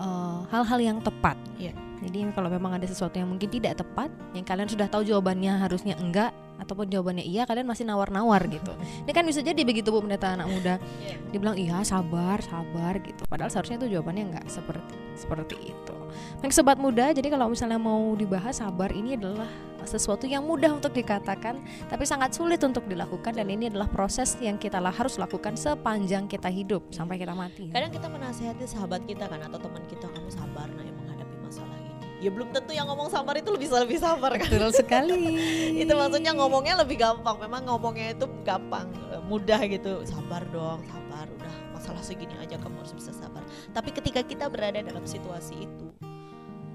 [0.00, 1.76] eh, hal-hal yang tepat Iya.
[2.00, 5.94] jadi kalau memang ada sesuatu yang mungkin tidak tepat yang kalian sudah tahu jawabannya harusnya
[6.00, 8.72] enggak ataupun jawabannya iya kalian masih nawar-nawar gitu
[9.04, 11.16] ini kan bisa jadi begitu bu pendeta anak muda Iya.
[11.32, 15.94] dibilang iya sabar sabar gitu padahal seharusnya itu jawabannya enggak seperti seperti itu
[16.42, 19.46] Baik sobat muda jadi kalau misalnya mau dibahas sabar ini adalah
[19.80, 21.56] sesuatu yang mudah untuk dikatakan
[21.88, 26.28] tapi sangat sulit untuk dilakukan dan ini adalah proses yang kita lah harus lakukan sepanjang
[26.28, 27.70] kita hidup sampai kita mati.
[27.72, 31.74] kadang kita menasehati sahabat kita kan atau teman kita kamu sabar nak yang menghadapi masalah
[31.74, 31.90] ini.
[32.22, 34.46] Ya belum tentu yang ngomong sabar itu lebih lebih sabar kan?
[34.46, 35.18] Betul sekali.
[35.82, 37.36] itu maksudnya ngomongnya lebih gampang.
[37.42, 40.06] Memang ngomongnya itu gampang eh, mudah gitu.
[40.06, 41.26] Sabar dong sabar.
[41.26, 43.42] Udah masalah segini aja kamu harus bisa sabar.
[43.74, 45.86] Tapi ketika kita berada dalam situasi itu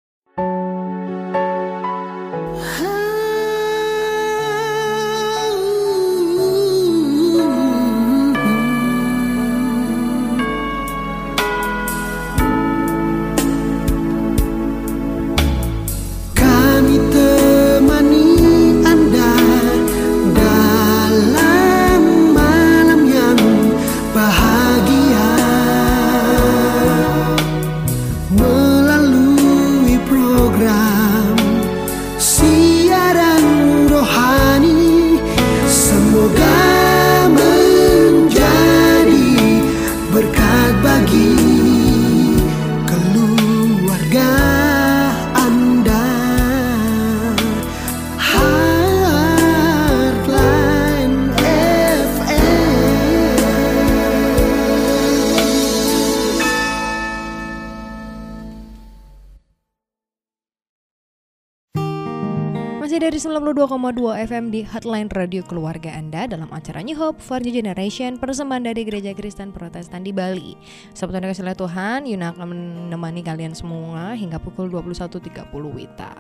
[63.52, 68.64] 92,2 FM di Hotline Radio Keluarga Anda dalam acara New Hope for New Generation persembahan
[68.64, 70.56] dari Gereja Kristen Protestan di Bali.
[70.96, 76.16] Sobat Anda kasih Tuhan, Yuna akan menemani kalian semua hingga pukul 21.30 Wita.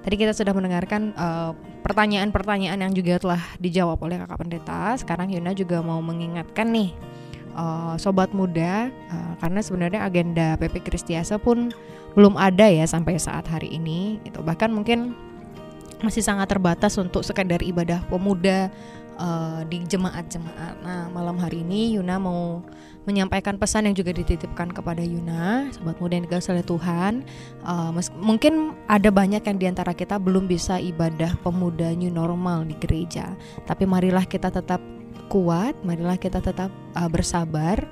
[0.00, 1.52] Tadi kita sudah mendengarkan eh,
[1.84, 4.96] pertanyaan-pertanyaan yang juga telah dijawab oleh Kakak Pendeta.
[4.96, 6.96] Sekarang Yuna juga mau mengingatkan nih
[7.52, 11.68] eh, sobat muda eh, karena sebenarnya agenda PP Kristiasa pun
[12.16, 14.24] belum ada ya sampai saat hari ini.
[14.24, 15.31] Itu bahkan mungkin
[16.02, 18.68] masih sangat terbatas untuk sekedar ibadah pemuda
[19.16, 20.74] eh, di jemaat-jemaat.
[20.82, 22.60] Nah, malam hari ini Yuna mau
[23.02, 27.26] menyampaikan pesan yang juga dititipkan kepada Yuna, sobat muda yang dikasih oleh Tuhan.
[27.98, 32.78] Mes- mungkin ada banyak yang di antara kita belum bisa ibadah pemuda new normal di
[32.78, 33.34] gereja,
[33.66, 34.78] tapi marilah kita tetap
[35.26, 37.82] kuat, marilah kita tetap uh, bersabar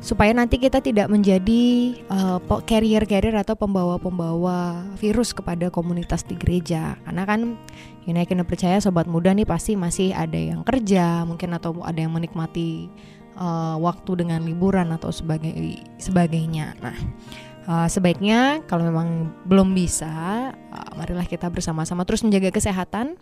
[0.00, 6.96] supaya nanti kita tidak menjadi uh, carrier-carrier atau pembawa-pembawa virus kepada komunitas di gereja.
[7.04, 7.60] Karena kan
[8.08, 12.88] Yunakin percaya sobat muda nih pasti masih ada yang kerja, mungkin atau ada yang menikmati
[13.36, 15.52] uh, waktu dengan liburan atau sebagai
[16.00, 16.80] sebagainya.
[16.80, 16.96] Nah,
[17.68, 20.08] uh, sebaiknya kalau memang belum bisa,
[20.56, 23.20] uh, marilah kita bersama-sama terus menjaga kesehatan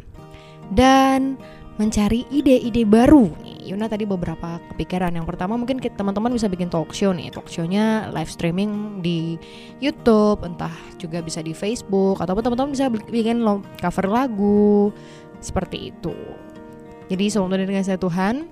[0.70, 1.34] dan
[1.78, 3.30] mencari ide-ide baru.
[3.40, 5.14] Nih, Yuna tadi beberapa kepikiran.
[5.14, 7.30] Yang pertama mungkin teman-teman bisa bikin talk show nih.
[7.30, 9.38] Talk show-nya live streaming di
[9.78, 13.46] YouTube, entah juga bisa di Facebook ataupun teman-teman bisa bikin
[13.78, 14.90] cover lagu
[15.38, 16.14] seperti itu.
[17.08, 18.50] Jadi sebelum dengan saya Tuhan,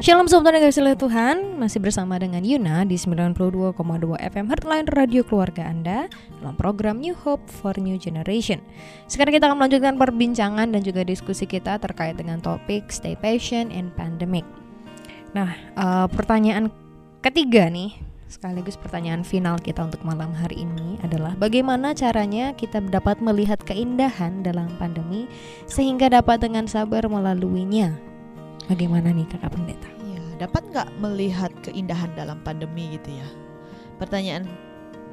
[0.05, 1.57] Shalom Sobat yang kasih Tuhan.
[1.57, 3.73] Masih bersama dengan Yuna di 92,2
[4.21, 6.05] FM Heartline Radio Keluarga Anda
[6.37, 8.61] Dalam program New Hope for New Generation.
[9.09, 13.89] Sekarang kita akan melanjutkan perbincangan dan juga diskusi kita terkait dengan topik Stay Patient in
[13.97, 14.45] Pandemic.
[15.33, 16.69] Nah uh, pertanyaan
[17.25, 17.97] ketiga nih
[18.29, 24.45] Sekaligus pertanyaan final kita untuk malam hari ini adalah Bagaimana caranya kita dapat melihat keindahan
[24.45, 25.25] dalam pandemi
[25.65, 27.89] Sehingga dapat dengan sabar melaluinya?
[28.69, 29.94] Bagaimana nih kakak pendeta?
[30.35, 33.27] Dapat nggak melihat keindahan dalam pandemi gitu ya?
[33.99, 34.47] Pertanyaan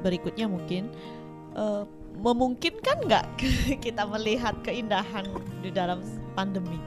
[0.03, 0.91] berikutnya mungkin
[1.55, 1.87] uh,
[2.19, 3.25] memungkinkan nggak
[3.85, 5.25] kita melihat keindahan
[5.63, 6.03] di dalam
[6.35, 6.77] pandemi?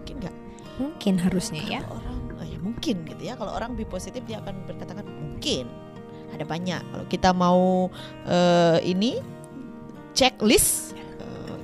[0.00, 0.36] Mungkin nggak?
[0.80, 1.80] Mungkin harusnya ya.
[1.86, 3.36] Orang, oh ya mungkin gitu ya.
[3.36, 5.68] Kalau orang lebih positif dia akan berkatakan mungkin.
[6.32, 6.80] Ada banyak.
[6.80, 7.92] Kalau kita mau
[8.24, 9.20] uh, ini
[10.16, 10.96] checklist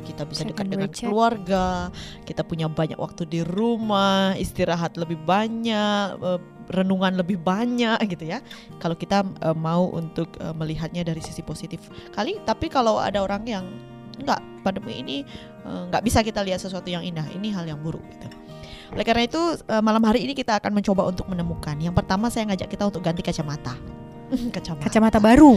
[0.09, 1.92] kita bisa dekat dengan keluarga,
[2.24, 6.40] kita punya banyak waktu di rumah, istirahat lebih banyak, eh,
[6.72, 8.40] renungan lebih banyak gitu ya.
[8.80, 13.44] Kalau kita uh, mau untuk uh, melihatnya dari sisi positif kali, tapi kalau ada orang
[13.48, 13.64] yang
[14.20, 15.16] enggak pandemi ini
[15.64, 18.28] nggak uh, bisa kita lihat sesuatu yang indah, ini hal yang buruk gitu.
[18.88, 19.40] Oleh karena itu
[19.84, 21.76] malam hari ini kita akan mencoba untuk menemukan.
[21.76, 23.97] Yang pertama saya ngajak kita untuk ganti kacamata.
[24.56, 24.84] kacamata.
[24.88, 25.52] Kacamata baru.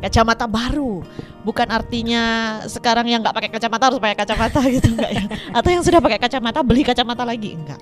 [0.00, 1.04] Kacamata baru.
[1.44, 2.22] Bukan artinya
[2.68, 5.24] sekarang yang nggak pakai kacamata harus pakai kacamata gitu enggak ya?
[5.52, 7.80] Atau yang sudah pakai kacamata beli kacamata lagi enggak.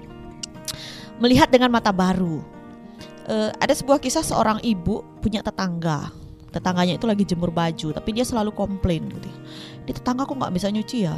[1.22, 2.42] Melihat dengan mata baru.
[3.22, 6.10] Uh, ada sebuah kisah seorang ibu punya tetangga.
[6.52, 9.24] Tetangganya itu lagi jemur baju, tapi dia selalu komplain gitu.
[9.24, 9.36] Ya.
[9.88, 11.16] Di tetangga kok nggak bisa nyuci ya?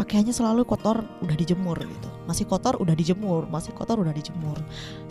[0.00, 2.08] Pakaiannya selalu kotor, udah dijemur gitu.
[2.24, 3.44] Masih kotor udah dijemur.
[3.52, 4.56] Masih kotor udah dijemur.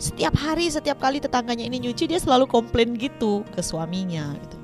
[0.02, 4.58] Setiap hari setiap kali tetangganya ini nyuci dia selalu komplain gitu ke suaminya gitu.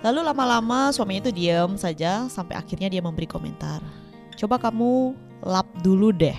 [0.00, 3.84] Lalu lama-lama suaminya itu diam saja sampai akhirnya dia memberi komentar.
[4.40, 5.12] Coba kamu
[5.44, 6.36] lap dulu deh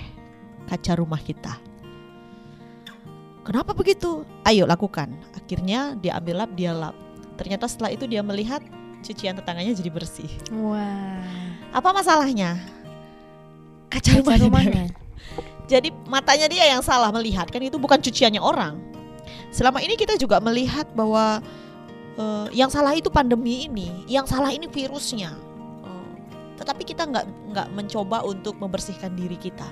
[0.66, 1.54] kaca rumah kita.
[3.46, 4.26] Kenapa begitu?
[4.42, 5.14] Ayo lakukan.
[5.38, 6.98] Akhirnya dia ambil lap dia lap.
[7.38, 8.66] Ternyata setelah itu dia melihat
[9.06, 10.32] cucian tetangganya jadi bersih.
[10.52, 11.22] Wah.
[11.72, 12.58] Apa masalahnya
[13.88, 14.44] kaca, Kaca rumahnya.
[14.46, 14.86] rumahnya.
[15.68, 18.80] Jadi matanya dia yang salah melihat kan itu bukan cuciannya orang.
[19.52, 21.44] Selama ini kita juga melihat bahwa
[22.16, 25.36] eh, yang salah itu pandemi ini, yang salah ini virusnya.
[25.84, 26.12] Eh,
[26.56, 29.68] tetapi kita nggak nggak mencoba untuk membersihkan diri kita.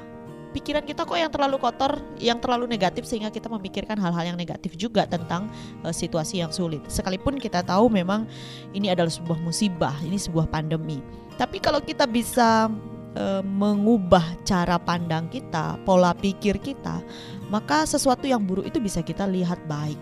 [0.51, 4.75] Pikiran kita kok yang terlalu kotor, yang terlalu negatif sehingga kita memikirkan hal-hal yang negatif
[4.75, 5.47] juga tentang
[5.83, 6.83] eh, situasi yang sulit.
[6.91, 8.27] Sekalipun kita tahu memang
[8.75, 10.99] ini adalah sebuah musibah, ini sebuah pandemi.
[11.39, 12.67] Tapi kalau kita bisa
[13.15, 17.01] eh, mengubah cara pandang kita, pola pikir kita,
[17.49, 19.97] maka sesuatu yang buruk itu bisa kita lihat baik.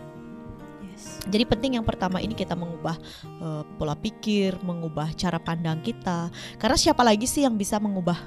[0.84, 1.24] Yes.
[1.30, 6.34] Jadi penting yang pertama ini kita mengubah eh, pola pikir, mengubah cara pandang kita.
[6.58, 8.18] Karena siapa lagi sih yang bisa mengubah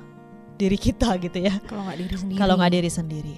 [0.57, 1.61] diri kita gitu ya?
[1.69, 2.39] Kalau nggak diri sendiri.
[2.41, 3.37] Kalau nggak diri sendiri.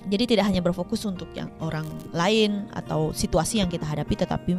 [0.00, 1.84] Jadi tidak hanya berfokus untuk yang orang
[2.16, 4.56] lain atau situasi yang kita hadapi, tetapi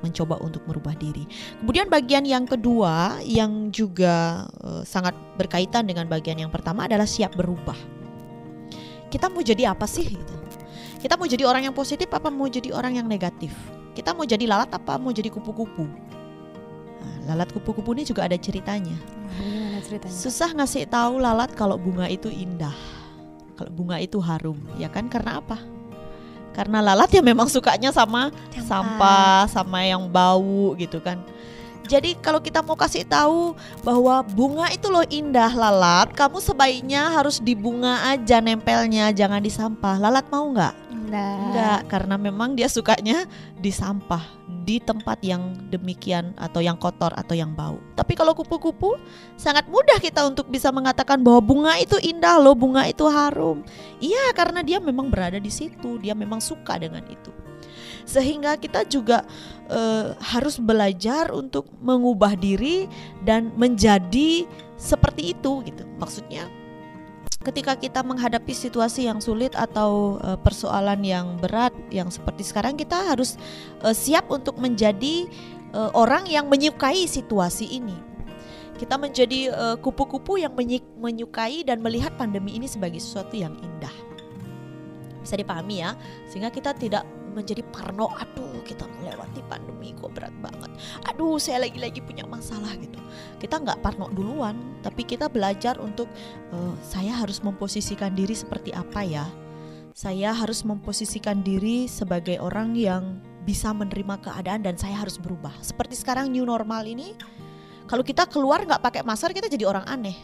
[0.00, 1.24] mencoba untuk merubah diri.
[1.60, 7.36] Kemudian bagian yang kedua yang juga eh, sangat berkaitan dengan bagian yang pertama adalah siap
[7.36, 7.76] berubah.
[9.10, 10.14] Kita mau jadi apa sih?
[10.14, 10.34] Gitu.
[11.00, 13.56] Kita mau jadi orang yang positif apa mau jadi orang yang negatif?
[13.96, 15.88] Kita mau jadi lalat apa mau jadi kupu-kupu?
[17.00, 18.94] Nah, lalat kupu-kupu ini juga ada ceritanya.
[19.40, 20.12] Nah, ceritanya?
[20.12, 22.76] Susah ngasih tahu lalat kalau bunga itu indah.
[23.56, 25.08] Kalau bunga itu harum, ya kan?
[25.08, 25.58] Karena apa?
[26.50, 28.34] Karena lalat ya memang sukanya sama
[28.66, 31.18] sampah, sama yang bau gitu kan.
[31.90, 37.42] Jadi kalau kita mau kasih tahu bahwa bunga itu loh indah lalat, kamu sebaiknya harus
[37.42, 39.98] di bunga aja nempelnya, jangan di sampah.
[39.98, 40.74] Lalat mau nggak?
[40.94, 41.34] Enggak.
[41.42, 43.26] Enggak, karena memang dia sukanya
[43.58, 44.22] di sampah,
[44.62, 47.82] di tempat yang demikian atau yang kotor atau yang bau.
[47.98, 48.94] Tapi kalau kupu-kupu
[49.34, 53.66] sangat mudah kita untuk bisa mengatakan bahwa bunga itu indah loh, bunga itu harum.
[53.98, 57.34] Iya, karena dia memang berada di situ, dia memang suka dengan itu.
[58.04, 59.26] Sehingga kita juga
[59.68, 62.90] eh, harus belajar untuk mengubah diri
[63.24, 64.44] dan menjadi
[64.80, 65.84] seperti itu gitu.
[66.00, 66.60] Maksudnya
[67.40, 72.96] ketika kita menghadapi situasi yang sulit atau eh, persoalan yang berat yang seperti sekarang kita
[73.08, 73.40] harus
[73.80, 75.24] eh, siap untuk menjadi
[75.72, 77.96] eh, orang yang menyukai situasi ini.
[78.80, 79.52] Kita menjadi
[79.84, 80.56] kupu-kupu yang
[80.96, 83.92] menyukai dan melihat pandemi ini sebagai sesuatu yang indah.
[85.20, 85.92] Bisa dipahami ya,
[86.32, 88.10] sehingga kita tidak menjadi parno.
[88.18, 90.70] Aduh, kita melewati pandemi kok berat banget.
[91.08, 92.98] Aduh, saya lagi-lagi punya masalah gitu.
[93.38, 96.10] Kita nggak parno duluan, tapi kita belajar untuk
[96.52, 99.26] eh, saya harus memposisikan diri seperti apa ya.
[99.94, 105.52] Saya harus memposisikan diri sebagai orang yang bisa menerima keadaan dan saya harus berubah.
[105.64, 107.16] Seperti sekarang new normal ini,
[107.90, 110.14] kalau kita keluar nggak pakai masker kita jadi orang aneh.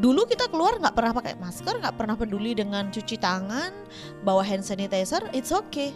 [0.00, 3.76] Dulu kita keluar nggak pernah pakai masker, nggak pernah peduli dengan cuci tangan,
[4.24, 5.92] bawa hand sanitizer, it's okay.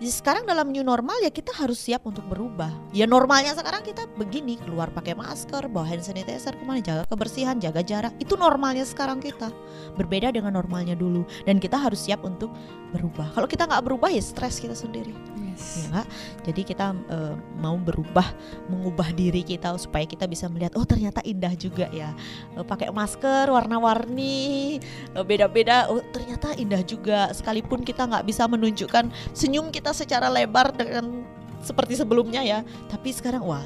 [0.00, 2.72] Jadi sekarang dalam new normal ya kita harus siap untuk berubah.
[2.96, 7.60] Ya normalnya sekarang kita begini, keluar pakai masker, bawa hand sanitizer ke mana, jaga kebersihan,
[7.60, 8.16] jaga jarak.
[8.16, 9.52] Itu normalnya sekarang kita.
[10.00, 11.28] Berbeda dengan normalnya dulu.
[11.44, 12.48] Dan kita harus siap untuk
[12.96, 13.28] berubah.
[13.36, 15.12] Kalau kita nggak berubah ya stres kita sendiri
[15.60, 15.84] Yes.
[15.84, 16.06] ya nggak?
[16.48, 18.24] Jadi kita eh, mau berubah,
[18.72, 22.16] mengubah diri kita supaya kita bisa melihat oh ternyata indah juga ya.
[22.56, 24.80] Eh, pakai masker warna-warni,
[25.12, 25.92] eh, beda-beda.
[25.92, 27.28] Oh ternyata indah juga.
[27.36, 31.26] Sekalipun kita nggak bisa menunjukkan senyum kita secara lebar dengan
[31.60, 33.64] seperti sebelumnya ya, tapi sekarang wah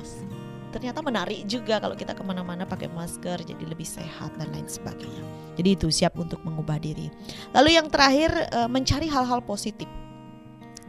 [0.74, 5.22] ternyata menarik juga kalau kita ke mana-mana pakai masker jadi lebih sehat dan lain sebagainya.
[5.54, 7.14] Jadi itu siap untuk mengubah diri.
[7.54, 9.86] Lalu yang terakhir eh, mencari hal-hal positif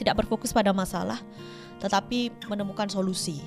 [0.02, 1.22] tidak berfokus pada masalah,
[1.78, 3.46] tetapi menemukan solusi.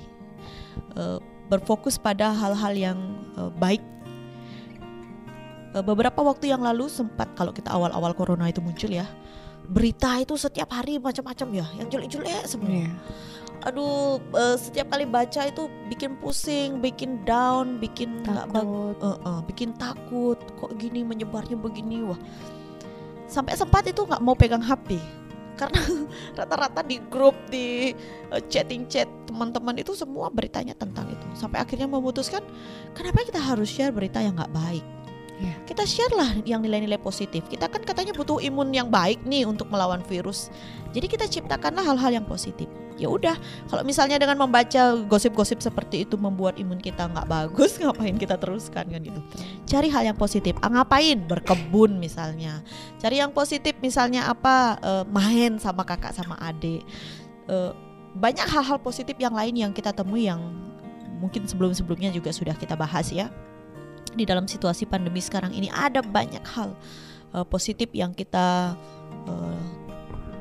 [0.95, 1.19] Eh,
[1.51, 2.99] berfokus pada hal-hal yang
[3.35, 3.83] eh, baik.
[5.69, 9.05] Beberapa waktu yang lalu sempat kalau kita awal-awal corona itu muncul ya,
[9.69, 12.69] berita itu setiap hari macam-macam ya, yang jelek-jelek semua.
[12.69, 12.91] Iya.
[13.67, 18.99] Aduh, eh, setiap kali baca itu bikin pusing, bikin down, bikin nggak bag-.
[19.03, 20.39] Eh, eh, bikin takut.
[20.57, 22.19] Kok gini menyebarnya begini wah.
[23.27, 24.97] Sampai sempat itu nggak mau pegang HP
[25.59, 25.75] karena
[26.39, 27.91] rata-rata di grup di
[28.31, 31.27] eh, chatting chat teman-teman itu semua beritanya tentang itu.
[31.35, 32.41] Sampai akhirnya memutuskan
[32.95, 34.85] kenapa kita harus share berita yang nggak baik.
[35.39, 35.55] Iya.
[35.63, 37.47] Kita share lah yang nilai-nilai positif.
[37.47, 40.51] Kita kan katanya butuh imun yang baik nih untuk melawan virus.
[40.91, 42.67] Jadi kita ciptakanlah hal-hal yang positif.
[42.99, 43.39] Ya udah,
[43.71, 48.91] kalau misalnya dengan membaca gosip-gosip seperti itu membuat imun kita nggak bagus, ngapain kita teruskan
[48.91, 49.23] kan gitu.
[49.63, 50.59] Cari hal yang positif.
[50.59, 51.23] Ah, ngapain?
[51.23, 52.59] Berkebun misalnya.
[52.99, 54.75] Cari yang positif misalnya apa?
[54.83, 56.83] Eh, main sama kakak sama adik.
[57.47, 57.71] Eh,
[58.19, 60.43] banyak hal-hal positif yang lain yang kita temui yang
[61.23, 63.31] mungkin sebelum-sebelumnya juga sudah kita bahas ya.
[64.13, 66.73] Di dalam situasi pandemi sekarang ini ada banyak hal
[67.35, 68.73] eh, positif yang kita
[69.29, 69.61] eh,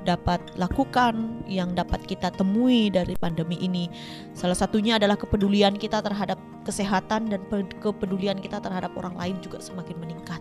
[0.09, 3.93] dapat lakukan, yang dapat kita temui dari pandemi ini.
[4.33, 9.61] Salah satunya adalah kepedulian kita terhadap kesehatan dan pe- kepedulian kita terhadap orang lain juga
[9.61, 10.41] semakin meningkat.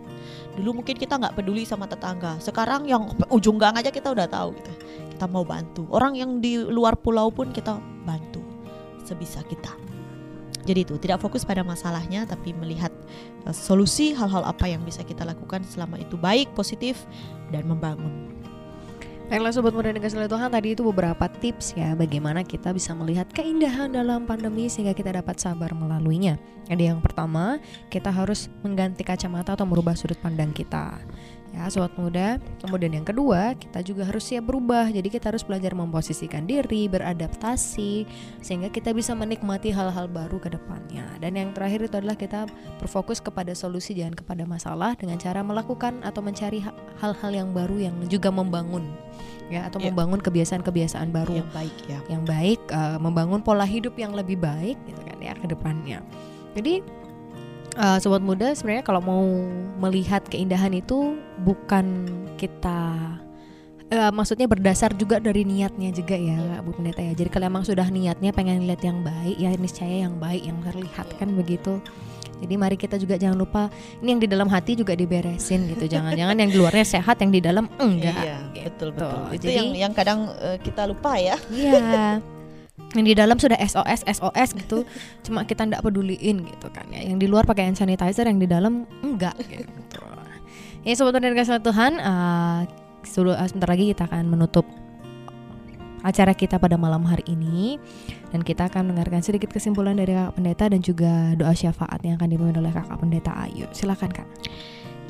[0.55, 4.55] Dulu mungkin kita nggak peduli sama tetangga, sekarang yang ujung gang aja kita udah tahu
[4.55, 4.71] gitu.
[5.11, 5.84] Kita mau bantu.
[5.91, 7.75] Orang yang di luar pulau pun kita
[8.07, 8.39] bantu
[9.03, 9.86] sebisa kita.
[10.68, 12.91] Jadi itu tidak fokus pada masalahnya tapi melihat
[13.47, 17.07] uh, solusi hal-hal apa yang bisa kita lakukan selama itu baik, positif
[17.55, 18.38] dan membangun.
[19.28, 23.28] Baiklah Sobat Muda dan Kasih Tuhan tadi itu beberapa tips ya bagaimana kita bisa melihat
[23.36, 26.39] keindahan dalam pandemi sehingga kita dapat sabar melaluinya.
[26.72, 27.59] Jadi yang pertama
[27.91, 31.03] kita harus mengganti kacamata atau merubah sudut pandang kita.
[31.57, 35.73] Ya Sobat Muda, kemudian yang kedua kita juga harus siap berubah jadi kita harus belajar
[35.73, 38.05] memposisikan diri, beradaptasi
[38.39, 41.09] sehingga kita bisa menikmati hal-hal baru ke depannya.
[41.17, 42.45] Dan yang terakhir itu adalah kita
[42.77, 47.89] berfokus kepada solusi jangan kepada masalah dengan cara melakukan atau mencari ha- hal-hal yang baru
[47.89, 48.85] yang juga membangun
[49.49, 49.89] ya atau Ya.
[49.89, 51.99] membangun kebiasaan-kebiasaan baru Yang baik ya.
[52.05, 56.05] yang baik eh, membangun pola hidup yang lebih baik gitu kan ya ke depannya.
[56.53, 56.85] Jadi
[57.78, 59.23] eh, sobat muda sebenarnya kalau mau
[59.78, 61.15] melihat keindahan itu
[61.45, 62.97] bukan kita
[63.88, 67.13] eh, maksudnya berdasar juga dari niatnya juga ya Bu Pendeta ya.
[67.13, 71.07] Jadi kalau emang sudah niatnya pengen lihat yang baik ya niscaya yang baik yang terlihat
[71.15, 71.80] kan begitu.
[72.38, 73.65] Jadi mari kita juga jangan lupa
[73.97, 75.89] ini yang di dalam hati juga diberesin gitu.
[75.89, 78.13] Jangan-jangan yang di luarnya sehat yang di dalam enggak.
[78.13, 78.65] Iya, gitu.
[78.69, 79.21] betul betul.
[79.34, 81.34] Itu Jadi- yang yang kadang eh, kita lupa ya.
[81.49, 82.21] Iya.
[82.97, 84.81] Yang di dalam sudah SOS SOS gitu,
[85.21, 87.05] cuma kita ndak peduliin gitu kan ya.
[87.05, 90.01] Yang di luar pakai hand sanitizer, yang di dalam enggak gitu.
[90.81, 92.59] Ya sobat dan kasih Tuhan, eh,
[93.05, 94.65] sebentar lagi kita akan menutup
[96.07, 97.75] acara kita pada malam hari ini
[98.31, 102.29] dan kita akan mendengarkan sedikit kesimpulan dari Kakak Pendeta dan juga doa syafaat yang akan
[102.31, 103.67] dipimpin oleh Kakak Pendeta Ayu.
[103.75, 104.27] Silakan Kak.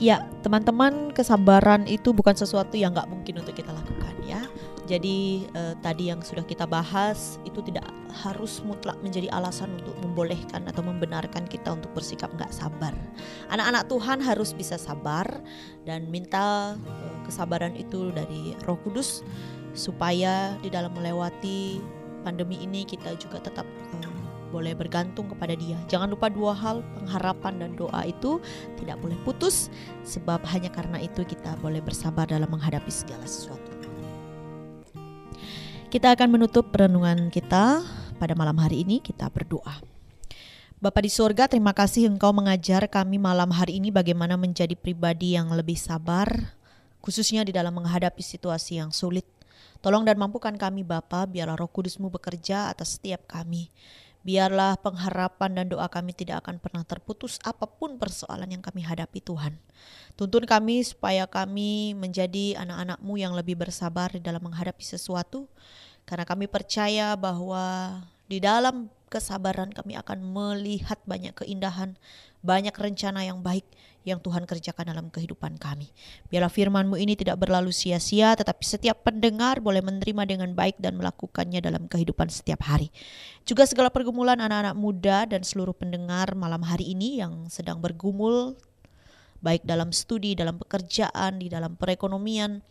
[0.02, 4.17] Ya, teman-teman, kesabaran itu bukan sesuatu yang nggak mungkin untuk kita lakukan.
[4.88, 7.92] Jadi eh, tadi yang sudah kita bahas itu tidak
[8.24, 12.96] harus mutlak menjadi alasan untuk membolehkan atau membenarkan kita untuk bersikap nggak sabar.
[13.52, 15.28] Anak-anak Tuhan harus bisa sabar
[15.84, 19.28] dan minta eh, kesabaran itu dari Roh Kudus
[19.76, 21.84] supaya di dalam melewati
[22.24, 23.68] pandemi ini kita juga tetap
[24.00, 24.16] eh,
[24.56, 25.76] boleh bergantung kepada Dia.
[25.92, 28.40] Jangan lupa dua hal, pengharapan dan doa itu
[28.80, 29.68] tidak boleh putus
[30.08, 33.77] sebab hanya karena itu kita boleh bersabar dalam menghadapi segala sesuatu.
[35.88, 37.80] Kita akan menutup perenungan kita
[38.20, 39.80] pada malam hari ini kita berdoa.
[40.84, 45.48] Bapa di sorga, terima kasih Engkau mengajar kami malam hari ini bagaimana menjadi pribadi yang
[45.48, 46.60] lebih sabar,
[47.00, 49.24] khususnya di dalam menghadapi situasi yang sulit.
[49.80, 53.72] Tolong dan mampukan kami Bapa, biarlah roh kudusmu bekerja atas setiap kami.
[54.28, 59.24] Biarlah pengharapan dan doa kami tidak akan pernah terputus apa pun persoalan yang kami hadapi
[59.24, 59.56] Tuhan.
[60.20, 65.48] Tuntun kami supaya kami menjadi anak-anakmu yang lebih bersabar di dalam menghadapi sesuatu.
[66.04, 71.96] Karena kami percaya bahwa di dalam kesabaran kami akan melihat banyak keindahan,
[72.44, 73.64] banyak rencana yang baik
[74.08, 75.92] yang Tuhan kerjakan dalam kehidupan kami.
[76.32, 81.60] Biarlah firman-Mu ini tidak berlalu sia-sia, tetapi setiap pendengar boleh menerima dengan baik dan melakukannya
[81.60, 82.88] dalam kehidupan setiap hari.
[83.44, 88.56] Juga segala pergumulan anak-anak muda dan seluruh pendengar malam hari ini yang sedang bergumul,
[89.44, 92.64] baik dalam studi, dalam pekerjaan, di dalam perekonomian,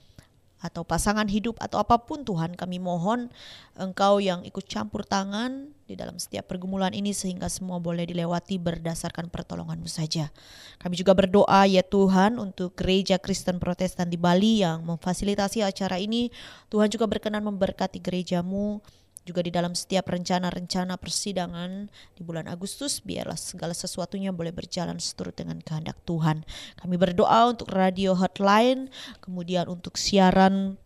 [0.56, 3.28] atau pasangan hidup atau apa pun Tuhan kami mohon
[3.76, 9.28] Engkau yang ikut campur tangan di dalam setiap pergumulan ini sehingga semua boleh dilewati berdasarkan
[9.28, 10.32] pertolonganmu saja.
[10.80, 16.32] Kami juga berdoa ya Tuhan untuk gereja Kristen Protestan di Bali yang memfasilitasi acara ini.
[16.72, 18.80] Tuhan juga berkenan memberkati gerejamu
[19.26, 25.34] juga di dalam setiap rencana-rencana persidangan di bulan Agustus biarlah segala sesuatunya boleh berjalan seturut
[25.34, 26.46] dengan kehendak Tuhan.
[26.78, 28.86] Kami berdoa untuk radio hotline,
[29.18, 30.78] kemudian untuk siaran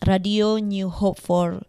[0.00, 1.68] radio New Hope for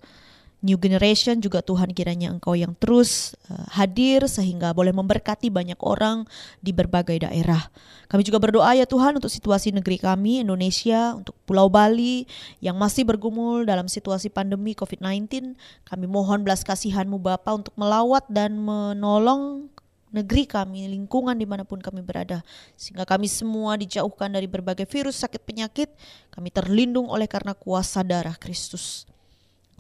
[0.62, 6.30] New Generation juga Tuhan kiranya Engkau yang terus uh, hadir sehingga boleh memberkati banyak orang
[6.62, 7.66] di berbagai daerah.
[8.06, 12.30] Kami juga berdoa ya Tuhan untuk situasi negeri kami Indonesia, untuk Pulau Bali
[12.62, 15.58] yang masih bergumul dalam situasi pandemi COVID-19.
[15.82, 19.66] Kami mohon belas kasihan-Mu Bapa untuk melawat dan menolong
[20.12, 22.46] negeri kami, lingkungan di mana pun kami berada.
[22.76, 25.90] Sehingga kami semua dijauhkan dari berbagai virus, sakit, penyakit.
[26.30, 29.10] Kami terlindung oleh karena kuasa darah Kristus.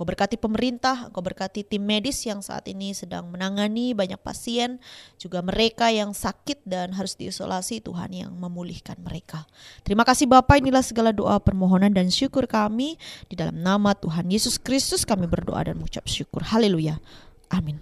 [0.01, 4.81] Kau berkati pemerintah, kau berkati tim medis yang saat ini sedang menangani banyak pasien,
[5.21, 9.45] juga mereka yang sakit dan harus diisolasi, Tuhan yang memulihkan mereka.
[9.85, 12.97] Terima kasih Bapak, inilah segala doa permohonan dan syukur kami.
[13.29, 16.49] Di dalam nama Tuhan Yesus Kristus kami berdoa dan mengucap syukur.
[16.49, 16.97] Haleluya.
[17.53, 17.77] Amin.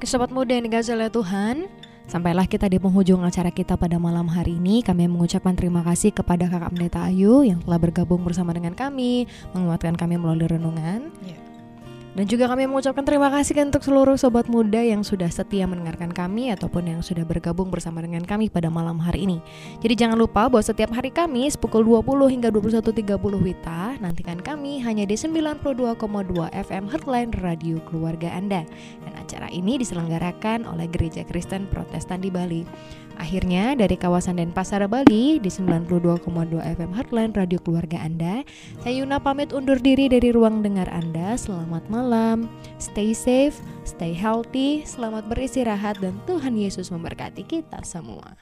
[0.00, 1.68] Ke sobat muda yang dikasih Tuhan,
[2.06, 4.86] Sampailah kita di penghujung acara kita pada malam hari ini.
[4.86, 9.98] Kami mengucapkan terima kasih kepada Kakak Pendeta Ayu yang telah bergabung bersama dengan kami, menguatkan
[9.98, 11.10] kami melalui renungan.
[11.26, 11.41] Ya.
[12.12, 16.52] Dan juga kami mengucapkan terima kasih untuk seluruh sobat muda yang sudah setia mendengarkan kami
[16.52, 19.38] ataupun yang sudah bergabung bersama dengan kami pada malam hari ini.
[19.80, 25.08] Jadi jangan lupa bahwa setiap hari Kamis pukul 20 hingga 21.30 Wita nantikan kami hanya
[25.08, 25.96] di 92,2
[26.52, 28.68] FM Headline Radio Keluarga Anda.
[29.08, 32.68] Dan acara ini diselenggarakan oleh Gereja Kristen Protestan di Bali.
[33.20, 36.24] Akhirnya dari kawasan Denpasar Bali di 92,2
[36.58, 38.44] FM Heartline Radio Keluarga Anda,
[38.80, 41.36] saya Yuna pamit undur diri dari ruang dengar Anda.
[41.36, 42.48] Selamat malam,
[42.80, 48.36] stay safe, stay healthy, selamat beristirahat dan Tuhan Yesus memberkati kita semua.